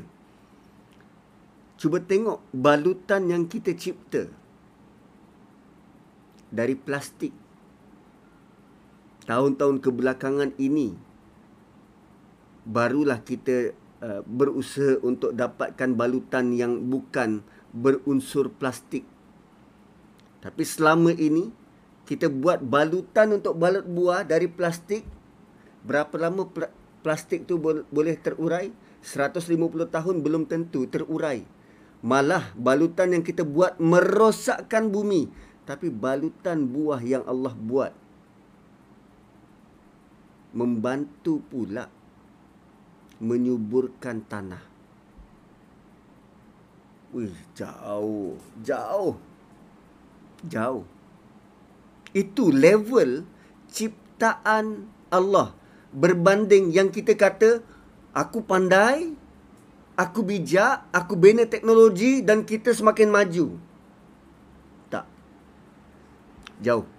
[1.78, 4.26] Cuba tengok balutan yang kita cipta.
[6.50, 7.47] Dari plastik
[9.28, 10.96] tahun-tahun kebelakangan ini
[12.64, 17.42] barulah kita Uh, berusaha untuk dapatkan balutan yang bukan
[17.74, 19.02] berunsur plastik.
[20.38, 21.50] Tapi selama ini
[22.06, 25.02] kita buat balutan untuk balut buah dari plastik.
[25.82, 26.70] Berapa lama pl-
[27.02, 28.70] plastik tu boleh terurai?
[29.02, 29.50] 150
[29.90, 31.42] tahun belum tentu terurai.
[31.98, 35.26] Malah balutan yang kita buat merosakkan bumi.
[35.66, 37.90] Tapi balutan buah yang Allah buat
[40.58, 41.86] membantu pula
[43.22, 44.62] menyuburkan tanah.
[47.14, 48.34] Wih, jauh,
[48.66, 49.14] jauh,
[50.50, 50.84] jauh.
[52.10, 53.22] Itu level
[53.70, 55.54] ciptaan Allah
[55.94, 57.64] berbanding yang kita kata
[58.12, 59.14] aku pandai,
[59.96, 63.46] aku bijak, aku bina teknologi dan kita semakin maju.
[64.92, 65.06] Tak.
[66.60, 66.97] Jauh.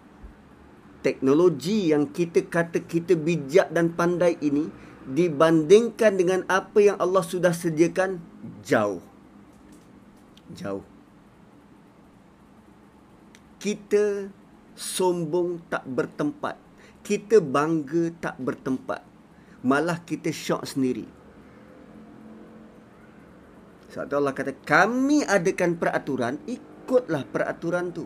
[0.99, 4.67] Teknologi yang kita kata kita bijak dan pandai ini
[5.07, 8.19] dibandingkan dengan apa yang Allah sudah sediakan
[8.61, 8.99] jauh.
[10.51, 10.83] Jauh.
[13.59, 14.27] Kita
[14.75, 16.59] sombong tak bertempat.
[16.99, 19.01] Kita bangga tak bertempat.
[19.63, 21.07] Malah kita syok sendiri.
[23.89, 28.05] Sebab Allah kata kami adakan peraturan ikutlah peraturan tu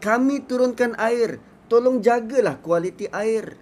[0.00, 1.38] kami turunkan air
[1.68, 3.60] tolong jagalah kualiti air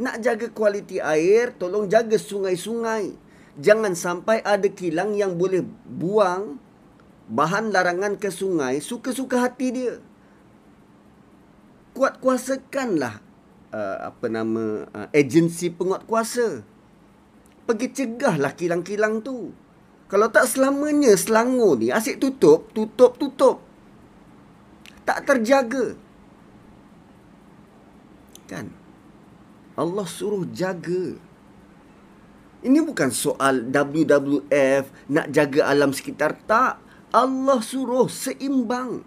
[0.00, 3.12] nak jaga kualiti air, tolong jaga sungai-sungai.
[3.60, 6.56] Jangan sampai ada kilang yang boleh buang
[7.28, 9.94] bahan larangan ke sungai suka-suka hati dia.
[11.92, 13.20] Kuat kuasakanlah
[13.76, 16.64] uh, apa nama uh, agensi penguat kuasa.
[17.68, 19.52] Pergi cegahlah kilang-kilang tu.
[20.10, 23.62] Kalau tak selamanya Selangor ni asyik tutup, tutup, tutup.
[25.06, 25.94] Tak terjaga.
[28.50, 28.74] Kan?
[29.78, 31.14] Allah suruh jaga.
[32.60, 36.34] Ini bukan soal WWF nak jaga alam sekitar.
[36.42, 36.82] Tak.
[37.14, 39.06] Allah suruh seimbang.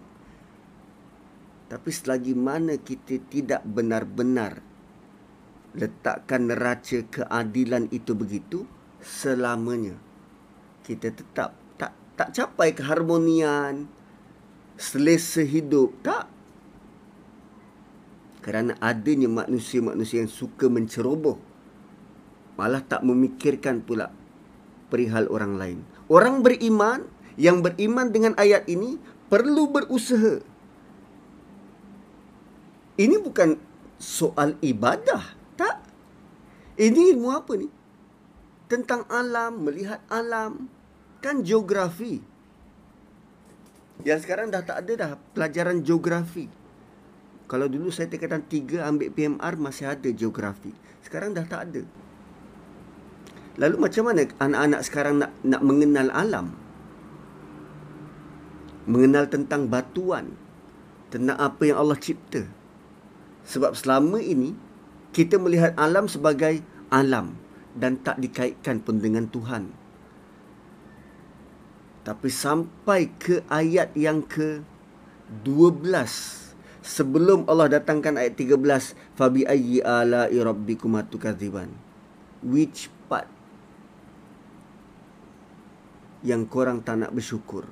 [1.68, 4.64] Tapi selagi mana kita tidak benar-benar
[5.76, 8.68] letakkan neraca keadilan itu begitu,
[9.00, 10.03] selamanya
[10.84, 13.88] kita tetap tak tak capai keharmonian,
[14.76, 15.96] selesa hidup.
[16.04, 16.28] Tak.
[18.44, 21.40] Kerana adanya manusia-manusia yang suka menceroboh
[22.54, 24.12] malah tak memikirkan pula
[24.92, 25.78] perihal orang lain.
[26.06, 29.00] Orang beriman yang beriman dengan ayat ini
[29.32, 30.44] perlu berusaha.
[32.94, 33.58] Ini bukan
[33.98, 35.82] soal ibadah tak.
[36.78, 37.66] Ini ilmu apa ni
[38.70, 40.68] tentang alam melihat alam
[41.20, 42.20] kan geografi
[44.02, 46.64] yang sekarang dah tak ada dah pelajaran geografi
[47.44, 50.72] kalau dulu saya tingkatan tiga ambil PMR masih ada geografi.
[51.04, 51.82] Sekarang dah tak ada.
[53.60, 56.56] Lalu macam mana anak-anak sekarang nak nak mengenal alam?
[58.88, 60.34] Mengenal tentang batuan,
[61.12, 62.48] tentang apa yang Allah cipta.
[63.44, 64.56] Sebab selama ini
[65.12, 67.36] kita melihat alam sebagai alam
[67.74, 69.74] dan tak dikaitkan pun dengan Tuhan.
[72.04, 74.62] Tapi sampai ke ayat yang ke
[75.42, 75.82] 12
[76.84, 81.72] sebelum Allah datangkan ayat 13 fabi ayyi ala rabbikum atukadziban.
[82.44, 83.24] Which part
[86.20, 87.64] yang korang tak nak bersyukur?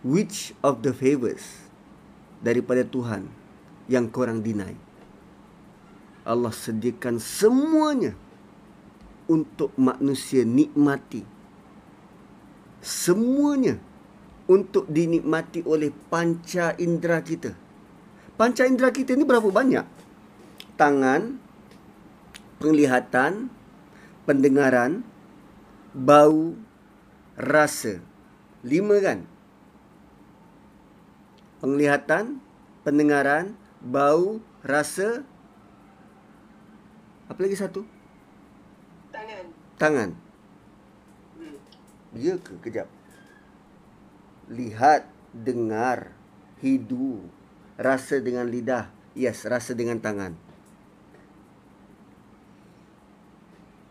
[0.00, 1.68] Which of the favors
[2.40, 3.28] daripada Tuhan
[3.84, 4.72] yang korang deny?
[6.26, 8.18] Allah sediakan semuanya
[9.30, 11.22] untuk manusia nikmati.
[12.82, 13.78] Semuanya
[14.50, 17.54] untuk dinikmati oleh panca indera kita.
[18.34, 19.86] Panca indera kita ni berapa banyak?
[20.74, 21.38] Tangan,
[22.58, 23.48] penglihatan,
[24.26, 25.06] pendengaran,
[25.94, 26.54] bau,
[27.38, 28.02] rasa.
[28.66, 29.24] Lima kan?
[31.62, 32.38] Penglihatan,
[32.84, 35.24] pendengaran, bau, rasa,
[37.26, 37.82] apa lagi satu?
[39.10, 39.44] Tangan.
[39.76, 40.10] Tangan.
[41.38, 41.56] Hmm.
[42.14, 42.54] Ya ke?
[42.62, 42.88] Kejap.
[44.46, 46.14] Lihat, dengar,
[46.62, 47.26] hidu,
[47.74, 48.88] rasa dengan lidah.
[49.18, 50.38] Yes, rasa dengan tangan.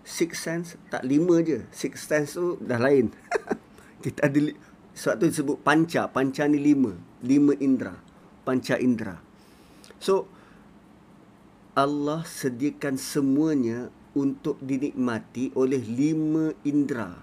[0.06, 1.66] Six sense, tak lima je.
[1.74, 3.10] Six sense tu dah lain.
[4.06, 4.56] Kita ada, li-
[4.96, 6.08] sebab tu disebut panca.
[6.08, 6.94] Panca ni lima.
[7.26, 8.00] Lima indera.
[8.46, 9.18] Panca indera.
[9.98, 10.30] So,
[11.76, 17.20] Allah sediakan semuanya untuk dinikmati oleh lima indera.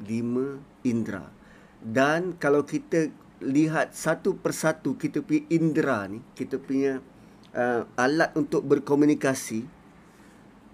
[0.00, 1.28] Lima indera.
[1.76, 3.12] Dan kalau kita
[3.44, 7.04] lihat satu persatu kita punya indera ni, kita punya
[7.52, 9.68] uh, alat untuk berkomunikasi,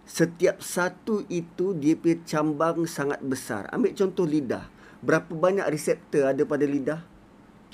[0.06, 3.66] setiap satu itu dia punya cambang sangat besar.
[3.74, 4.70] Ambil contoh lidah.
[5.02, 7.02] Berapa banyak reseptor ada pada lidah?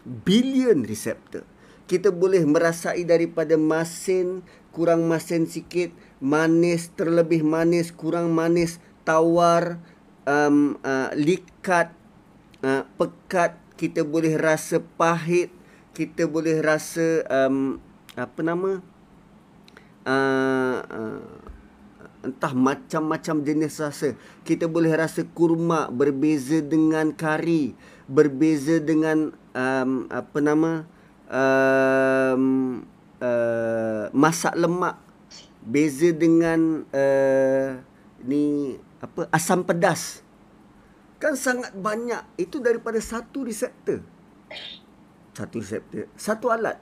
[0.09, 1.45] Bilion reseptor
[1.85, 4.41] kita boleh merasai daripada masin
[4.75, 9.79] kurang masin sikit manis terlebih manis kurang manis tawar
[10.25, 11.93] um, uh, likat
[12.65, 13.61] uh, pekat.
[13.75, 15.51] Kita boleh rasa pahit
[15.95, 17.79] kita boleh rasa um,
[18.19, 18.83] apa nama?
[20.05, 21.23] Uh, uh,
[22.27, 24.19] entah macam-macam jenis rasa.
[24.43, 27.79] Kita boleh rasa kurma berbeza dengan kari
[28.11, 30.85] berbeza dengan um, apa nama
[31.29, 32.85] um,
[33.21, 35.01] uh, masak lemak
[35.65, 37.69] beza dengan uh,
[38.25, 40.21] ni apa asam pedas.
[41.21, 42.21] Kan sangat banyak.
[42.37, 44.05] Itu daripada satu reseptor.
[45.33, 46.77] Satu reseptor satu alat.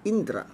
[0.00, 0.48] Indera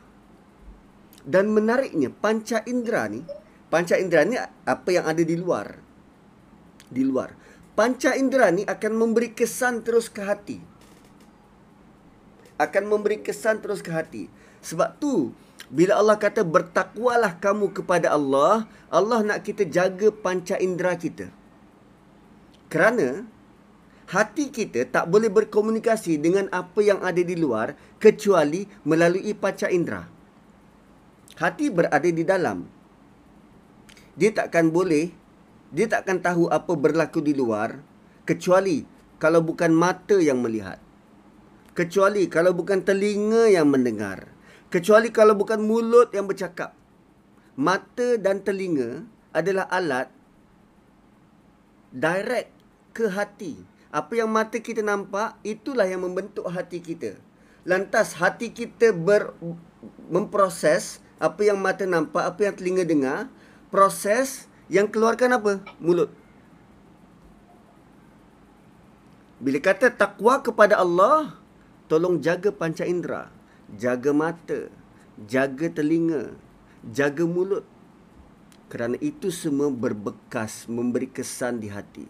[1.27, 3.23] dan menariknya panca indera ni
[3.71, 5.79] panca indera ni apa yang ada di luar?
[6.87, 7.31] Di luar.
[7.79, 10.59] Panca indera ni akan memberi kesan terus ke hati
[12.57, 14.33] akan memberi kesan terus ke hati.
[14.65, 15.33] Sebab tu
[15.67, 21.29] bila Allah kata bertakwalah kamu kepada Allah, Allah nak kita jaga panca indera kita.
[22.71, 23.27] Kerana
[24.07, 30.07] hati kita tak boleh berkomunikasi dengan apa yang ada di luar kecuali melalui panca indera.
[31.37, 32.65] Hati berada di dalam.
[34.17, 35.13] Dia takkan boleh,
[35.75, 37.77] dia takkan tahu apa berlaku di luar
[38.25, 38.87] kecuali
[39.21, 40.81] kalau bukan mata yang melihat
[41.77, 44.33] kecuali kalau bukan telinga yang mendengar.
[44.73, 46.73] Kecuali kalau bukan mulut yang bercakap.
[47.55, 50.09] Mata dan telinga adalah alat
[51.93, 52.51] direct
[52.97, 53.61] ke hati.
[53.93, 57.17] Apa yang mata kita nampak itulah yang membentuk hati kita.
[57.69, 59.37] Lantas hati kita ber
[60.11, 63.29] memproses apa yang mata nampak apa yang telinga dengar.
[63.73, 65.53] Proses yang keluarkan apa?
[65.81, 66.13] Mulut.
[69.37, 71.46] Bila kata takwa kepada Allah
[71.87, 73.31] Tolong jaga panca indera,
[73.79, 74.67] jaga mata,
[75.31, 76.35] jaga telinga,
[76.83, 77.63] jaga mulut.
[78.67, 82.07] Kerana itu semua berbekas, memberi kesan di hati.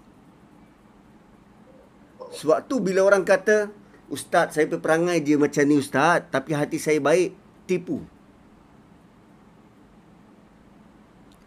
[2.33, 3.68] Sebab tu bila orang kata,
[4.09, 7.37] Ustaz, saya perangai dia macam ni Ustaz, tapi hati saya baik,
[7.68, 8.01] tipu.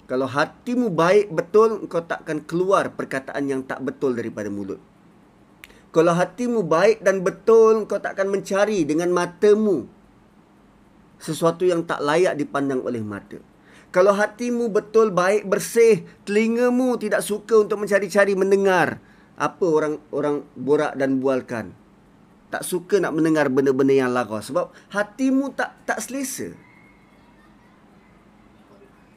[0.09, 4.82] Kalau hatimu baik betul, engkau takkan keluar perkataan yang tak betul daripada mulut.
[5.89, 9.89] Kalau hatimu baik dan betul, kau tak akan mencari dengan matamu
[11.19, 13.41] sesuatu yang tak layak dipandang oleh mata.
[13.89, 19.01] Kalau hatimu betul, baik, bersih, telingamu tidak suka untuk mencari-cari mendengar
[19.33, 21.73] apa orang orang borak dan bualkan.
[22.53, 26.53] Tak suka nak mendengar benda-benda yang lara sebab hatimu tak tak selesa.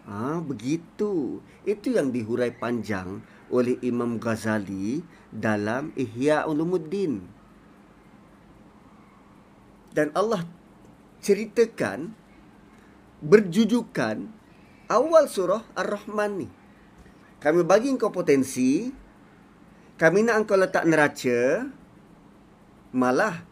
[0.08, 1.40] Ha, Ah, begitu.
[1.62, 7.24] Itu yang dihurai panjang oleh Imam Ghazali dalam Ihya Ulumuddin.
[9.92, 10.44] Dan Allah
[11.24, 12.12] ceritakan
[13.24, 14.28] berjujukan
[14.92, 16.48] awal surah Ar-Rahman ni.
[17.40, 18.92] Kami bagi engkau potensi,
[19.98, 21.66] kami nak engkau letak neraca,
[22.92, 23.42] malah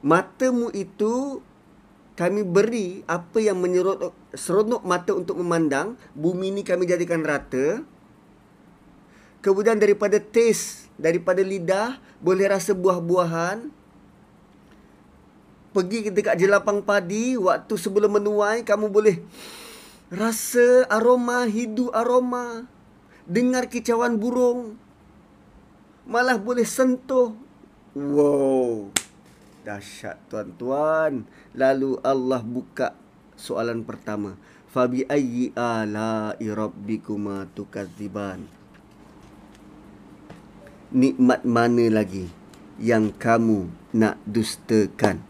[0.00, 1.42] matamu itu
[2.14, 7.82] kami beri apa yang menyerot seronok mata untuk memandang bumi ini kami jadikan rata
[9.42, 13.70] kemudian daripada taste daripada lidah boleh rasa buah-buahan
[15.74, 19.18] pergi dekat jelapang padi waktu sebelum menuai kamu boleh
[20.12, 22.70] rasa aroma hidu aroma
[23.26, 24.78] dengar kicauan burung
[26.06, 27.34] malah boleh sentuh
[27.98, 28.86] wow
[29.64, 31.24] Dahsyat tuan-tuan.
[31.56, 32.92] Lalu Allah buka
[33.34, 34.36] soalan pertama.
[34.68, 38.44] Fabi ayyi ala'i rabbikuma tukadziban.
[40.94, 42.30] Nikmat mana lagi
[42.78, 43.66] yang kamu
[43.98, 45.26] nak dustakan?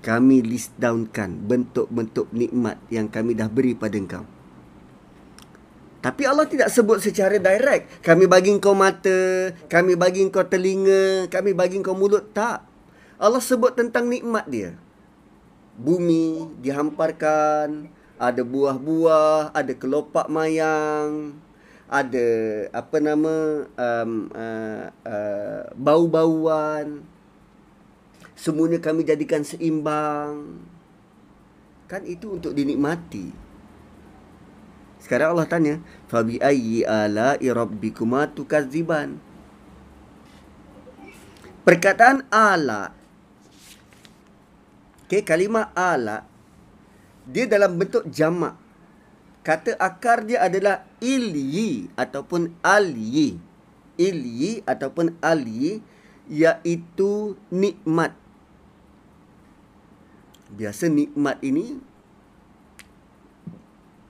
[0.00, 4.24] Kami list downkan bentuk-bentuk nikmat yang kami dah beri pada engkau.
[6.00, 8.00] Tapi Allah tidak sebut secara direct.
[8.00, 12.32] Kami bagi kau mata, kami bagi kau telinga, kami bagi kau mulut.
[12.32, 12.64] Tak.
[13.20, 14.72] Allah sebut tentang nikmat dia.
[15.76, 21.36] Bumi dihamparkan, ada buah-buah, ada kelopak mayang,
[21.92, 22.28] ada
[22.72, 27.04] apa nama um, uh, uh, bau-bauan.
[28.32, 30.64] Semuanya kami jadikan seimbang.
[31.92, 33.28] Kan itu untuk dinikmati.
[35.04, 35.74] Sekarang Allah tanya,
[36.08, 39.20] "Fabi ayyi ala'i rabbikuma tukadziban?"
[41.62, 42.96] Perkataan ala
[45.12, 46.24] Okay, kalimah ala
[47.28, 48.56] dia dalam bentuk jamak.
[49.44, 53.42] Kata akar dia adalah ilyi ataupun alyi.
[53.98, 55.82] Ilyi ataupun alyi
[56.30, 58.14] iaitu nikmat.
[60.54, 61.82] Biasa nikmat ini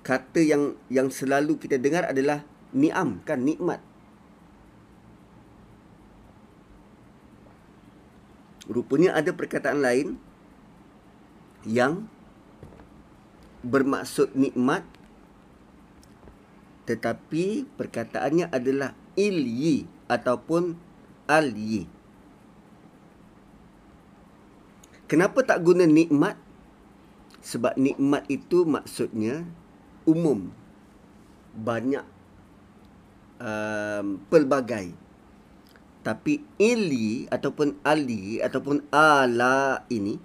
[0.05, 2.43] kata yang yang selalu kita dengar adalah
[2.75, 3.79] ni'am kan nikmat
[8.73, 10.19] rupanya ada perkataan lain
[11.67, 12.07] yang
[13.63, 14.83] bermaksud nikmat
[16.83, 20.75] tetapi perkataannya adalah ilyi ataupun
[21.31, 21.87] alyi.
[25.07, 26.41] Kenapa tak guna nikmat?
[27.43, 29.45] Sebab nikmat itu maksudnya
[30.09, 30.51] umum.
[31.53, 32.07] Banyak
[33.39, 34.97] um, pelbagai.
[36.03, 40.19] Tapi ili ataupun ali ataupun ala ini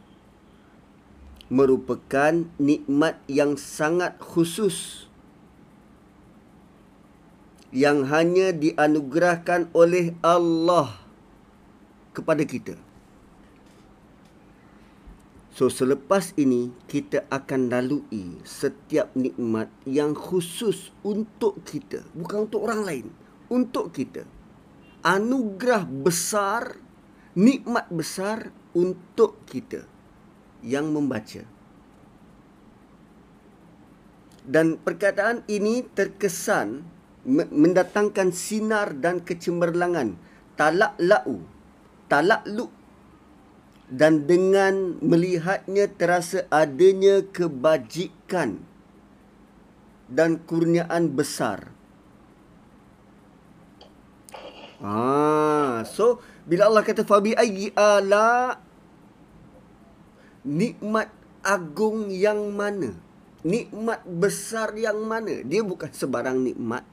[1.54, 5.07] merupakan nikmat yang sangat khusus
[7.72, 10.96] yang hanya dianugerahkan oleh Allah
[12.16, 12.80] kepada kita
[15.58, 22.86] So selepas ini kita akan lalui setiap nikmat yang khusus untuk kita, bukan untuk orang
[22.86, 23.08] lain,
[23.50, 24.22] untuk kita.
[25.02, 26.78] Anugerah besar,
[27.34, 29.82] nikmat besar untuk kita
[30.62, 31.42] yang membaca.
[34.46, 36.86] Dan perkataan ini terkesan
[37.28, 40.16] mendatangkan sinar dan kecemerlangan.
[40.56, 41.44] Talak lau,
[42.08, 42.72] talak lu
[43.88, 48.64] dan dengan melihatnya terasa adanya kebajikan
[50.08, 51.72] dan kurniaan besar.
[54.80, 58.60] Ah, so bila Allah kata fabi ayyi ala
[60.48, 61.12] nikmat
[61.44, 62.96] agung yang mana?
[63.48, 65.44] Nikmat besar yang mana?
[65.48, 66.84] Dia bukan sebarang nikmat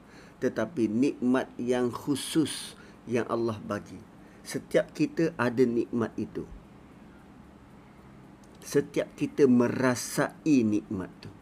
[0.45, 2.77] tetapi nikmat yang khusus
[3.09, 3.97] yang Allah bagi.
[4.45, 6.45] Setiap kita ada nikmat itu.
[8.61, 11.33] Setiap kita merasai nikmat tu.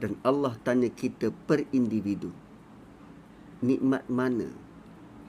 [0.00, 2.32] Dan Allah tanya kita per individu
[3.64, 4.52] nikmat mana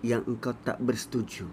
[0.04, 1.48] yang engkau tak bersetuju?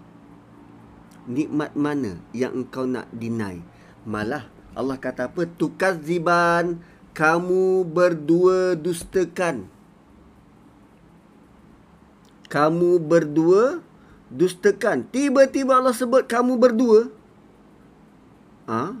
[1.25, 3.63] Nikmat mana yang engkau nak deny?
[4.05, 4.45] Malah
[4.77, 5.47] Allah kata apa?
[5.49, 6.83] Tukaziban
[7.15, 9.65] kamu berdua dustakan
[12.55, 13.83] kamu berdua
[14.31, 15.03] dustakan.
[15.11, 17.11] Tiba-tiba Allah sebut kamu berdua.
[18.71, 18.95] Ha?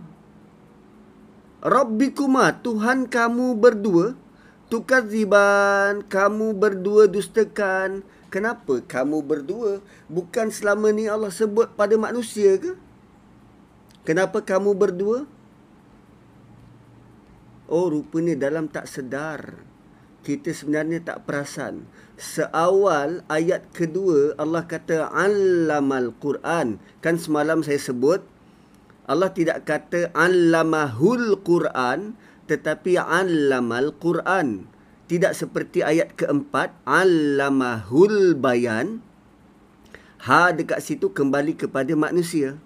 [1.63, 4.19] Rabbikuma Tuhan kamu berdua.
[4.67, 8.03] Tukaziban kamu berdua dustakan.
[8.27, 9.79] Kenapa kamu berdua?
[10.11, 12.75] Bukan selama ni Allah sebut pada manusia ke?
[14.03, 15.23] Kenapa kamu berdua?
[17.71, 19.55] Oh rupanya dalam tak sedar.
[20.27, 21.87] Kita sebenarnya tak perasan.
[22.15, 26.79] Seawal ayat kedua Allah kata allamal Quran.
[27.03, 28.23] Kan semalam saya sebut
[29.05, 32.15] Allah tidak kata allamahul Quran
[32.47, 34.65] tetapi allamal Quran.
[35.05, 39.03] Tidak seperti ayat keempat allamahul bayan.
[40.25, 42.57] Ha dekat situ kembali kepada manusia.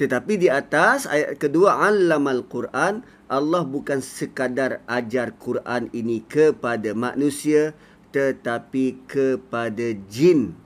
[0.00, 7.76] Tetapi di atas ayat kedua allamal Quran Allah bukan sekadar ajar Quran ini kepada manusia
[8.08, 10.56] tetapi kepada jin.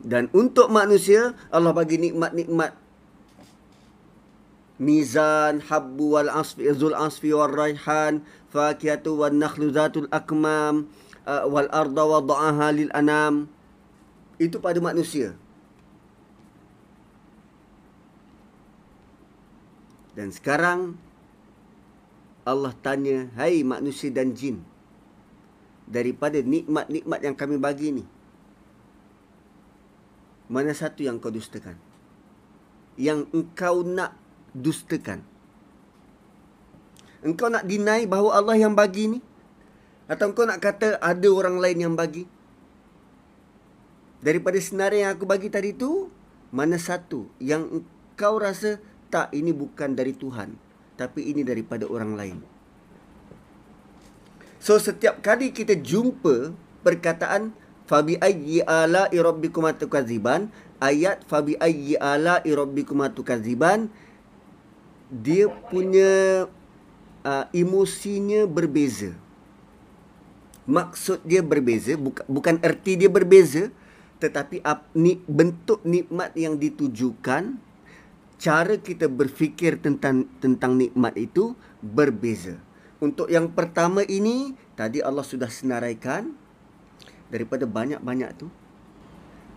[0.00, 2.80] Dan untuk manusia Allah bagi nikmat-nikmat.
[4.80, 10.88] Mizan habbu wal asfi zul asfi wal raihan fakiyatu wan nakhlu zatul akmam
[11.28, 13.52] uh, wal arda wada'aha lil anam.
[14.40, 15.36] Itu pada manusia
[20.14, 20.94] Dan sekarang
[22.46, 24.62] Allah tanya, "Hai manusia dan jin,
[25.84, 28.04] daripada nikmat-nikmat yang kami bagi ni,
[30.48, 31.76] mana satu yang kau dustakan?
[32.94, 34.14] Yang engkau nak
[34.54, 35.24] dustakan?
[37.24, 39.18] Engkau nak deny bahawa Allah yang bagi ni?
[40.04, 42.28] Atau engkau nak kata ada orang lain yang bagi?
[44.20, 46.12] Daripada senarai yang aku bagi tadi tu,
[46.52, 50.54] mana satu yang engkau rasa tak ini bukan dari Tuhan
[50.94, 52.38] tapi ini daripada orang lain.
[54.62, 57.52] So setiap kali kita jumpa perkataan
[57.84, 60.48] fabi ayyi ala rabbikum atukaziban
[60.80, 63.92] ayat fabi ayyi ala rabbikum atukaziban
[65.12, 66.46] dia punya
[67.28, 69.12] uh, emosinya berbeza.
[70.64, 73.68] Maksud dia berbeza bukan bukan erti dia berbeza
[74.16, 77.60] tetapi ap, ni, bentuk nikmat yang ditujukan
[78.44, 82.60] cara kita berfikir tentang tentang nikmat itu berbeza.
[83.00, 86.36] Untuk yang pertama ini tadi Allah sudah senaraikan
[87.32, 88.52] daripada banyak-banyak tu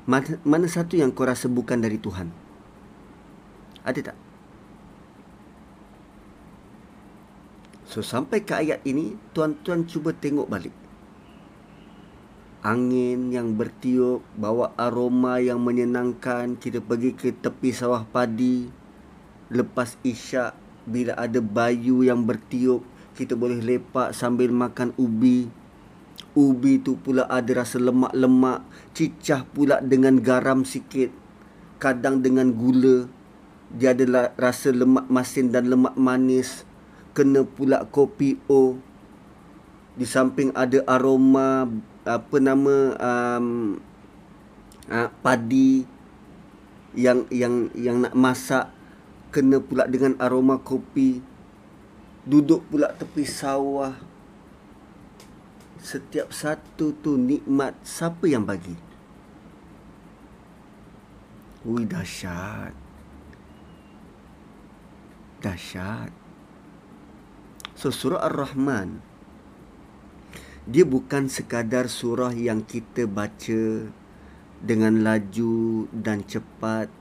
[0.07, 2.31] mana, mana satu yang kau rasa bukan dari Tuhan?
[3.83, 4.17] Ada tak?
[7.91, 10.86] So sampai ke ayat ini tuan-tuan cuba tengok balik.
[12.67, 18.67] Angin yang bertiup bawa aroma yang menyenangkan kita pergi ke tepi sawah padi.
[19.47, 20.51] Lepas isyak
[20.83, 22.83] bila ada bayu yang bertiup
[23.15, 25.47] kita boleh lepak sambil makan ubi.
[26.35, 31.07] Ubi tu pula ada rasa lemak-lemak cicah pula dengan garam sikit
[31.79, 33.07] kadang dengan gula.
[33.71, 36.67] Dia ada rasa lemak masin dan lemak manis
[37.15, 38.75] kena pula kopi o.
[39.95, 41.63] Di samping ada aroma
[42.07, 43.75] apa nama um,
[44.87, 45.83] uh, padi
[46.95, 48.71] yang yang yang nak masak
[49.35, 51.19] kena pula dengan aroma kopi
[52.27, 53.95] duduk pula tepi sawah.
[55.79, 58.75] Setiap satu tu nikmat siapa yang bagi?
[61.63, 62.75] Ui dahsyat.
[65.39, 66.11] Dahsyat.
[67.79, 69.06] So surah ar-rahman
[70.67, 73.87] dia bukan sekadar surah yang kita baca
[74.59, 76.91] dengan laju dan cepat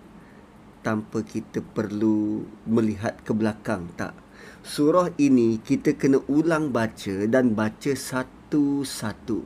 [0.87, 4.15] tanpa kita perlu melihat ke belakang tak.
[4.63, 9.43] Surah ini kita kena ulang baca dan baca satu-satu.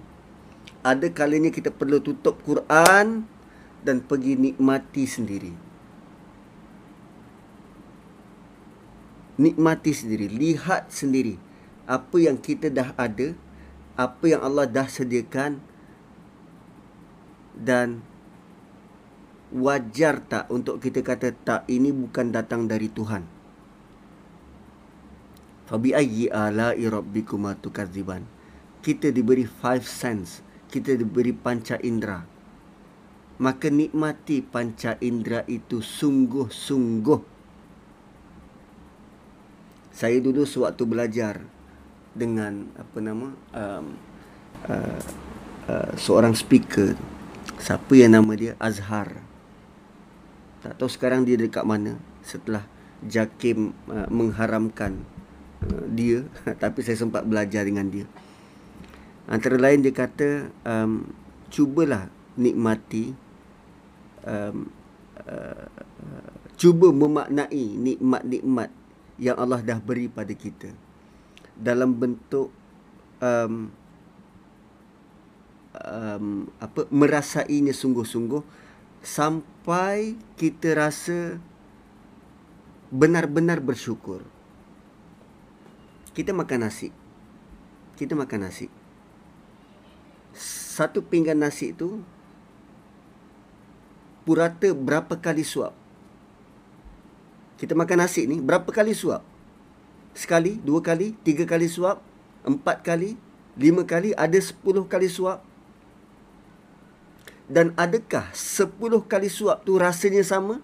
[0.85, 3.25] Ada kalanya kita perlu tutup Quran
[3.81, 5.55] dan pergi nikmati sendiri.
[9.41, 11.41] Nikmati sendiri lihat sendiri
[11.89, 13.33] apa yang kita dah ada
[14.01, 15.61] apa yang Allah dah sediakan
[17.53, 18.01] dan
[19.53, 23.29] wajar tak untuk kita kata tak ini bukan datang dari Tuhan?
[25.69, 28.25] Fabi ayyi ala'i rabbikum tukadziban.
[28.81, 30.41] Kita diberi five sense.
[30.73, 32.25] Kita diberi panca indera.
[33.37, 37.21] Maka nikmati panca indera itu sungguh-sungguh.
[39.93, 41.45] Saya dulu sewaktu belajar
[42.15, 43.87] dengan apa nama um,
[44.67, 45.01] uh,
[45.71, 46.99] uh, seorang speaker.
[47.61, 48.53] Siapa yang nama dia?
[48.57, 49.21] Azhar.
[50.61, 52.65] Tak tahu sekarang dia dekat mana setelah
[53.01, 55.01] Jakim uh, mengharamkan
[55.65, 56.27] uh, dia.
[56.63, 58.07] Tapi saya sempat belajar dengan dia.
[59.31, 61.07] Antara lain dia kata um,
[61.53, 63.15] cubalah nikmati
[64.27, 64.67] um,
[65.23, 65.69] uh,
[66.61, 68.69] cuba memaknai nikmat-nikmat
[69.21, 70.73] yang Allah dah beri pada kita
[71.61, 72.49] dalam bentuk
[73.21, 73.69] um,
[75.77, 78.43] um, apa merasainya sungguh-sungguh
[79.05, 81.37] sampai kita rasa
[82.91, 84.25] benar-benar bersyukur.
[86.11, 86.91] Kita makan nasi.
[87.95, 88.67] Kita makan nasi.
[90.35, 92.03] Satu pinggan nasi itu
[94.27, 95.77] purata berapa kali suap?
[97.61, 99.30] Kita makan nasi ni berapa kali suap?
[100.13, 102.03] Sekali, dua kali, tiga kali suap,
[102.43, 103.15] empat kali,
[103.55, 105.43] lima kali, ada sepuluh kali suap.
[107.51, 110.63] Dan adakah sepuluh kali suap tu rasanya sama?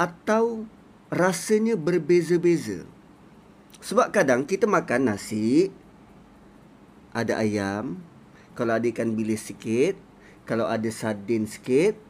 [0.00, 0.64] Atau
[1.12, 2.88] rasanya berbeza-beza?
[3.84, 5.68] Sebab kadang kita makan nasi,
[7.12, 8.00] ada ayam,
[8.56, 9.94] kalau ada ikan bilis sikit,
[10.48, 12.00] kalau ada sardin sikit,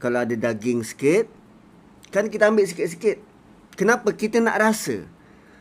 [0.00, 1.28] kalau ada daging sikit,
[2.08, 3.29] kan kita ambil sikit-sikit.
[3.80, 5.08] Kenapa kita nak rasa?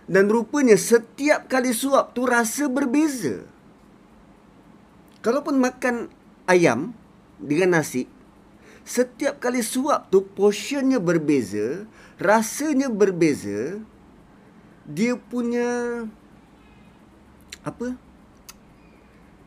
[0.04, 3.48] Dan rupanya setiap kali suap tu rasa berbeza.
[5.24, 6.12] Kalaupun makan
[6.44, 6.92] ayam
[7.40, 8.12] dengan nasi,
[8.84, 11.88] setiap kali suap tu portionnya berbeza,
[12.20, 13.80] rasanya berbeza,
[14.84, 16.04] dia punya
[17.64, 17.96] apa?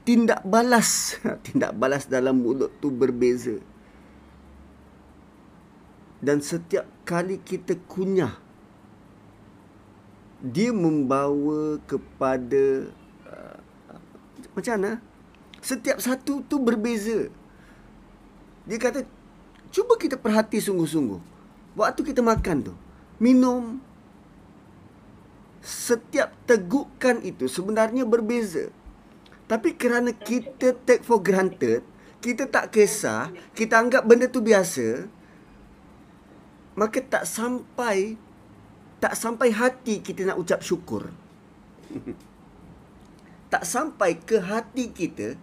[0.08, 3.60] Tindak balas, tindak balas dalam mulut tu berbeza.
[6.24, 8.41] Dan setiap kali kita kunyah,
[10.42, 12.90] dia membawa kepada
[13.30, 13.58] uh,
[14.58, 14.92] macam mana?
[15.62, 17.30] Setiap satu tu berbeza.
[18.66, 19.06] Dia kata,
[19.70, 21.22] cuba kita perhati sungguh-sungguh.
[21.78, 22.74] Waktu kita makan tu,
[23.22, 23.78] minum,
[25.62, 28.74] setiap tegukan itu sebenarnya berbeza.
[29.46, 31.86] Tapi kerana kita take for granted,
[32.18, 35.06] kita tak kisah, kita anggap benda tu biasa,
[36.74, 38.18] maka tak sampai
[39.02, 41.10] tak sampai hati kita nak ucap syukur.
[43.52, 45.34] tak sampai ke hati kita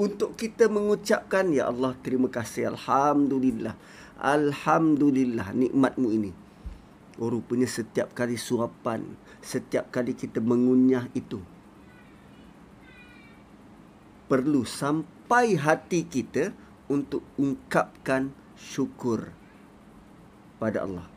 [0.00, 3.76] untuk kita mengucapkan ya Allah terima kasih alhamdulillah.
[4.16, 6.32] Alhamdulillah nikmatmu ini.
[7.20, 9.04] Oh rupanya setiap kali suapan
[9.46, 11.38] setiap kali kita mengunyah itu
[14.26, 16.50] perlu sampai hati kita
[16.90, 19.30] untuk ungkapkan syukur
[20.58, 21.15] pada Allah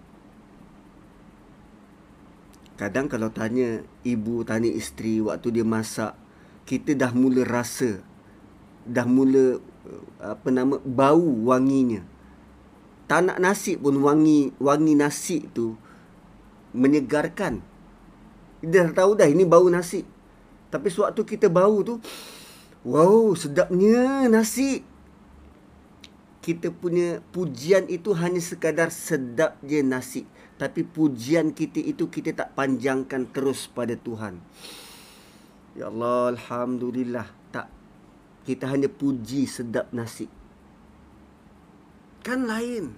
[2.80, 6.15] kadang kalau tanya ibu tanya isteri waktu dia masak
[6.63, 7.99] kita dah mula rasa
[8.88, 12.05] dah mula uh, apa nama bau wanginya.
[13.09, 15.75] Tak nak nasi pun wangi wangi nasi tu
[16.71, 17.59] menyegarkan.
[18.63, 20.07] Dia dah tahu dah ini bau nasi.
[20.71, 21.99] Tapi sewaktu kita bau tu
[22.88, 24.88] wow sedapnya nasi.
[26.39, 30.23] Kita punya pujian itu hanya sekadar sedap je nasi.
[30.60, 34.43] Tapi pujian kita itu kita tak panjangkan terus pada Tuhan.
[35.80, 37.39] Ya Allah, Alhamdulillah
[38.49, 40.26] kita hanya puji sedap nasi.
[42.26, 42.97] Kan lain.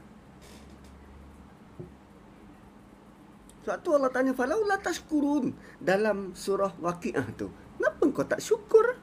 [3.68, 7.52] Sebab tu Allah tanya falau la tashkurun dalam surah Waqiah tu.
[7.52, 8.96] Kenapa kau tak syukur?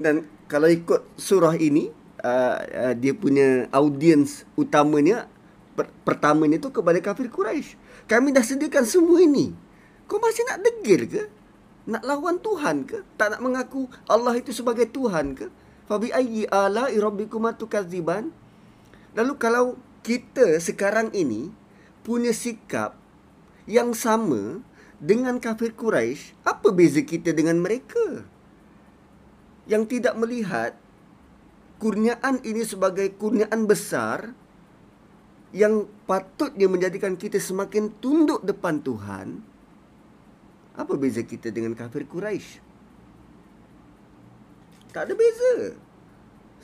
[0.00, 1.92] Dan kalau ikut surah ini,
[2.24, 5.28] uh, uh, dia punya audience utamanya
[5.76, 7.76] per- pertamanya tu kepada kafir Quraisy.
[8.08, 9.52] Kami dah sediakan semua ini.
[10.08, 11.22] Kau masih nak degil ke?
[11.84, 13.04] Nak lawan Tuhan ke?
[13.20, 15.52] Tak nak mengaku Allah itu sebagai Tuhan ke?
[15.84, 18.32] Fabi ayyi ala rabbikum tukadziban?
[19.12, 21.52] Lalu kalau kita sekarang ini
[22.04, 22.96] punya sikap
[23.64, 24.60] yang sama
[25.00, 28.24] dengan kafir Quraisy, apa beza kita dengan mereka?
[29.64, 30.76] Yang tidak melihat
[31.84, 34.32] kurniaan ini sebagai kurniaan besar
[35.52, 39.44] yang patutnya menjadikan kita semakin tunduk depan Tuhan,
[40.72, 42.64] apa beza kita dengan kafir Quraisy?
[44.96, 45.76] Tak ada beza.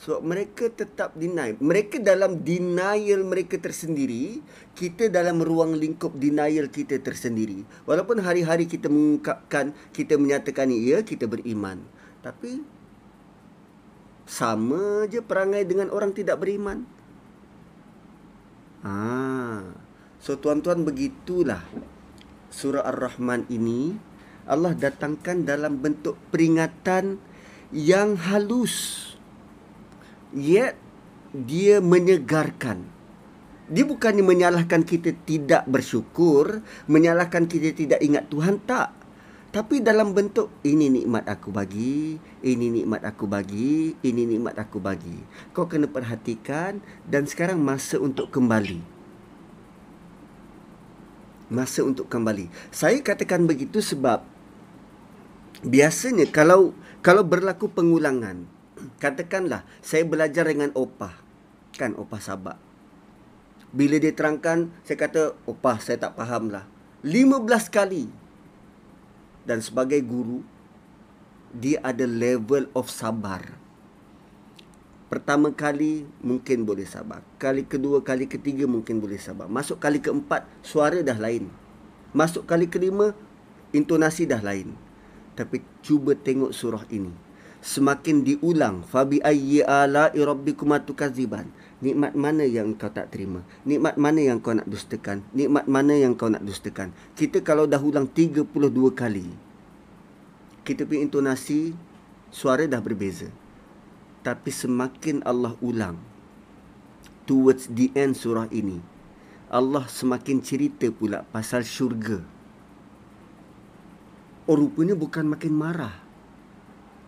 [0.00, 1.60] So mereka tetap deny.
[1.60, 4.40] Mereka dalam denial mereka tersendiri,
[4.72, 7.68] kita dalam ruang lingkup denial kita tersendiri.
[7.84, 11.84] Walaupun hari-hari kita mengungkapkan, kita menyatakan ya, kita beriman.
[12.24, 12.79] Tapi
[14.30, 16.86] sama je perangai dengan orang tidak beriman.
[18.86, 19.66] Ah.
[20.22, 21.64] So tuan-tuan begitulah
[22.52, 23.96] surah Ar-Rahman ini
[24.46, 27.18] Allah datangkan dalam bentuk peringatan
[27.74, 29.08] yang halus.
[30.30, 30.78] Yet
[31.34, 32.86] dia menyegarkan.
[33.70, 38.99] Dia bukannya menyalahkan kita tidak bersyukur, menyalahkan kita tidak ingat Tuhan tak.
[39.51, 45.18] Tapi dalam bentuk ini nikmat aku bagi, ini nikmat aku bagi, ini nikmat aku bagi.
[45.51, 49.01] Kau kena perhatikan dan sekarang masa untuk kembali
[51.51, 52.46] masa untuk kembali.
[52.70, 54.22] Saya katakan begitu sebab
[55.66, 56.72] biasanya kalau
[57.03, 58.46] kalau berlaku pengulangan,
[59.03, 61.12] katakanlah saya belajar dengan opah.
[61.76, 62.57] Kan opah sabar.
[63.70, 66.66] Bila dia terangkan, saya kata, opah saya tak faham lah.
[67.07, 68.11] 15 kali.
[69.45, 70.45] Dan sebagai guru,
[71.51, 73.43] dia ada level of sabar.
[75.11, 77.26] Pertama kali mungkin boleh sabar.
[77.34, 79.51] Kali kedua, kali ketiga mungkin boleh sabar.
[79.51, 81.51] Masuk kali keempat, suara dah lain.
[82.14, 83.11] Masuk kali kelima,
[83.74, 84.70] intonasi dah lain.
[85.34, 87.11] Tapi cuba tengok surah ini.
[87.59, 91.51] Semakin diulang, fabi ayyi ala rabbikum tukaziban.
[91.80, 93.40] Nikmat mana yang kau tak terima?
[93.64, 95.24] Nikmat mana yang kau nak dustakan?
[95.32, 96.92] Nikmat mana yang kau nak dustakan?
[97.16, 98.44] Kita kalau dah ulang 32
[98.92, 99.32] kali,
[100.60, 101.72] kita punya intonasi
[102.30, 103.26] suara dah berbeza
[104.20, 105.98] tapi semakin Allah ulang
[107.24, 108.78] towards the end surah ini
[109.50, 112.22] Allah semakin cerita pula pasal syurga
[114.46, 115.96] oh rupanya bukan makin marah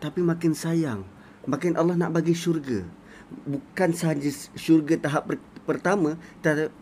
[0.03, 1.07] tapi makin sayang
[1.47, 2.83] makin Allah nak bagi syurga
[3.49, 6.19] bukan sahaja syurga tahap per- pertama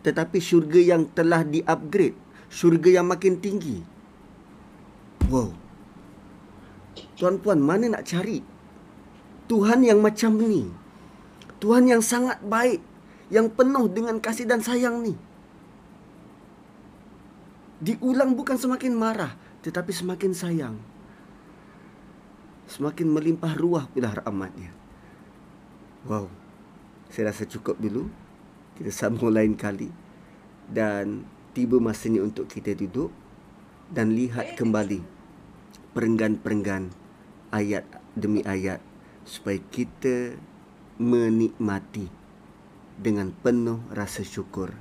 [0.05, 2.17] tetapi syurga yang telah di-upgrade
[2.49, 3.85] syurga yang makin tinggi
[5.29, 5.53] wow
[7.15, 8.41] tuan-puan mana nak cari
[9.51, 10.71] Tuhan yang macam ni.
[11.59, 12.79] Tuhan yang sangat baik.
[13.27, 15.11] Yang penuh dengan kasih dan sayang ni.
[17.83, 19.35] Diulang bukan semakin marah.
[19.59, 20.75] Tetapi semakin sayang.
[22.71, 24.71] Semakin melimpah ruah pula rahmatnya.
[26.07, 26.31] Wow.
[27.11, 28.07] Saya rasa cukup dulu.
[28.79, 29.91] Kita sambung lain kali.
[30.71, 33.11] Dan tiba masanya untuk kita duduk.
[33.91, 35.03] Dan lihat kembali.
[35.91, 36.95] Perenggan-perenggan
[37.51, 37.83] ayat
[38.15, 38.79] demi ayat
[39.27, 40.39] supaya kita
[40.95, 42.07] menikmati
[42.95, 44.71] dengan penuh rasa syukur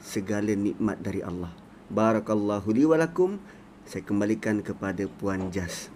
[0.00, 1.52] segala nikmat dari Allah.
[1.90, 3.42] Barakallahu li walakum.
[3.84, 5.90] Saya kembalikan kepada Puan Jas.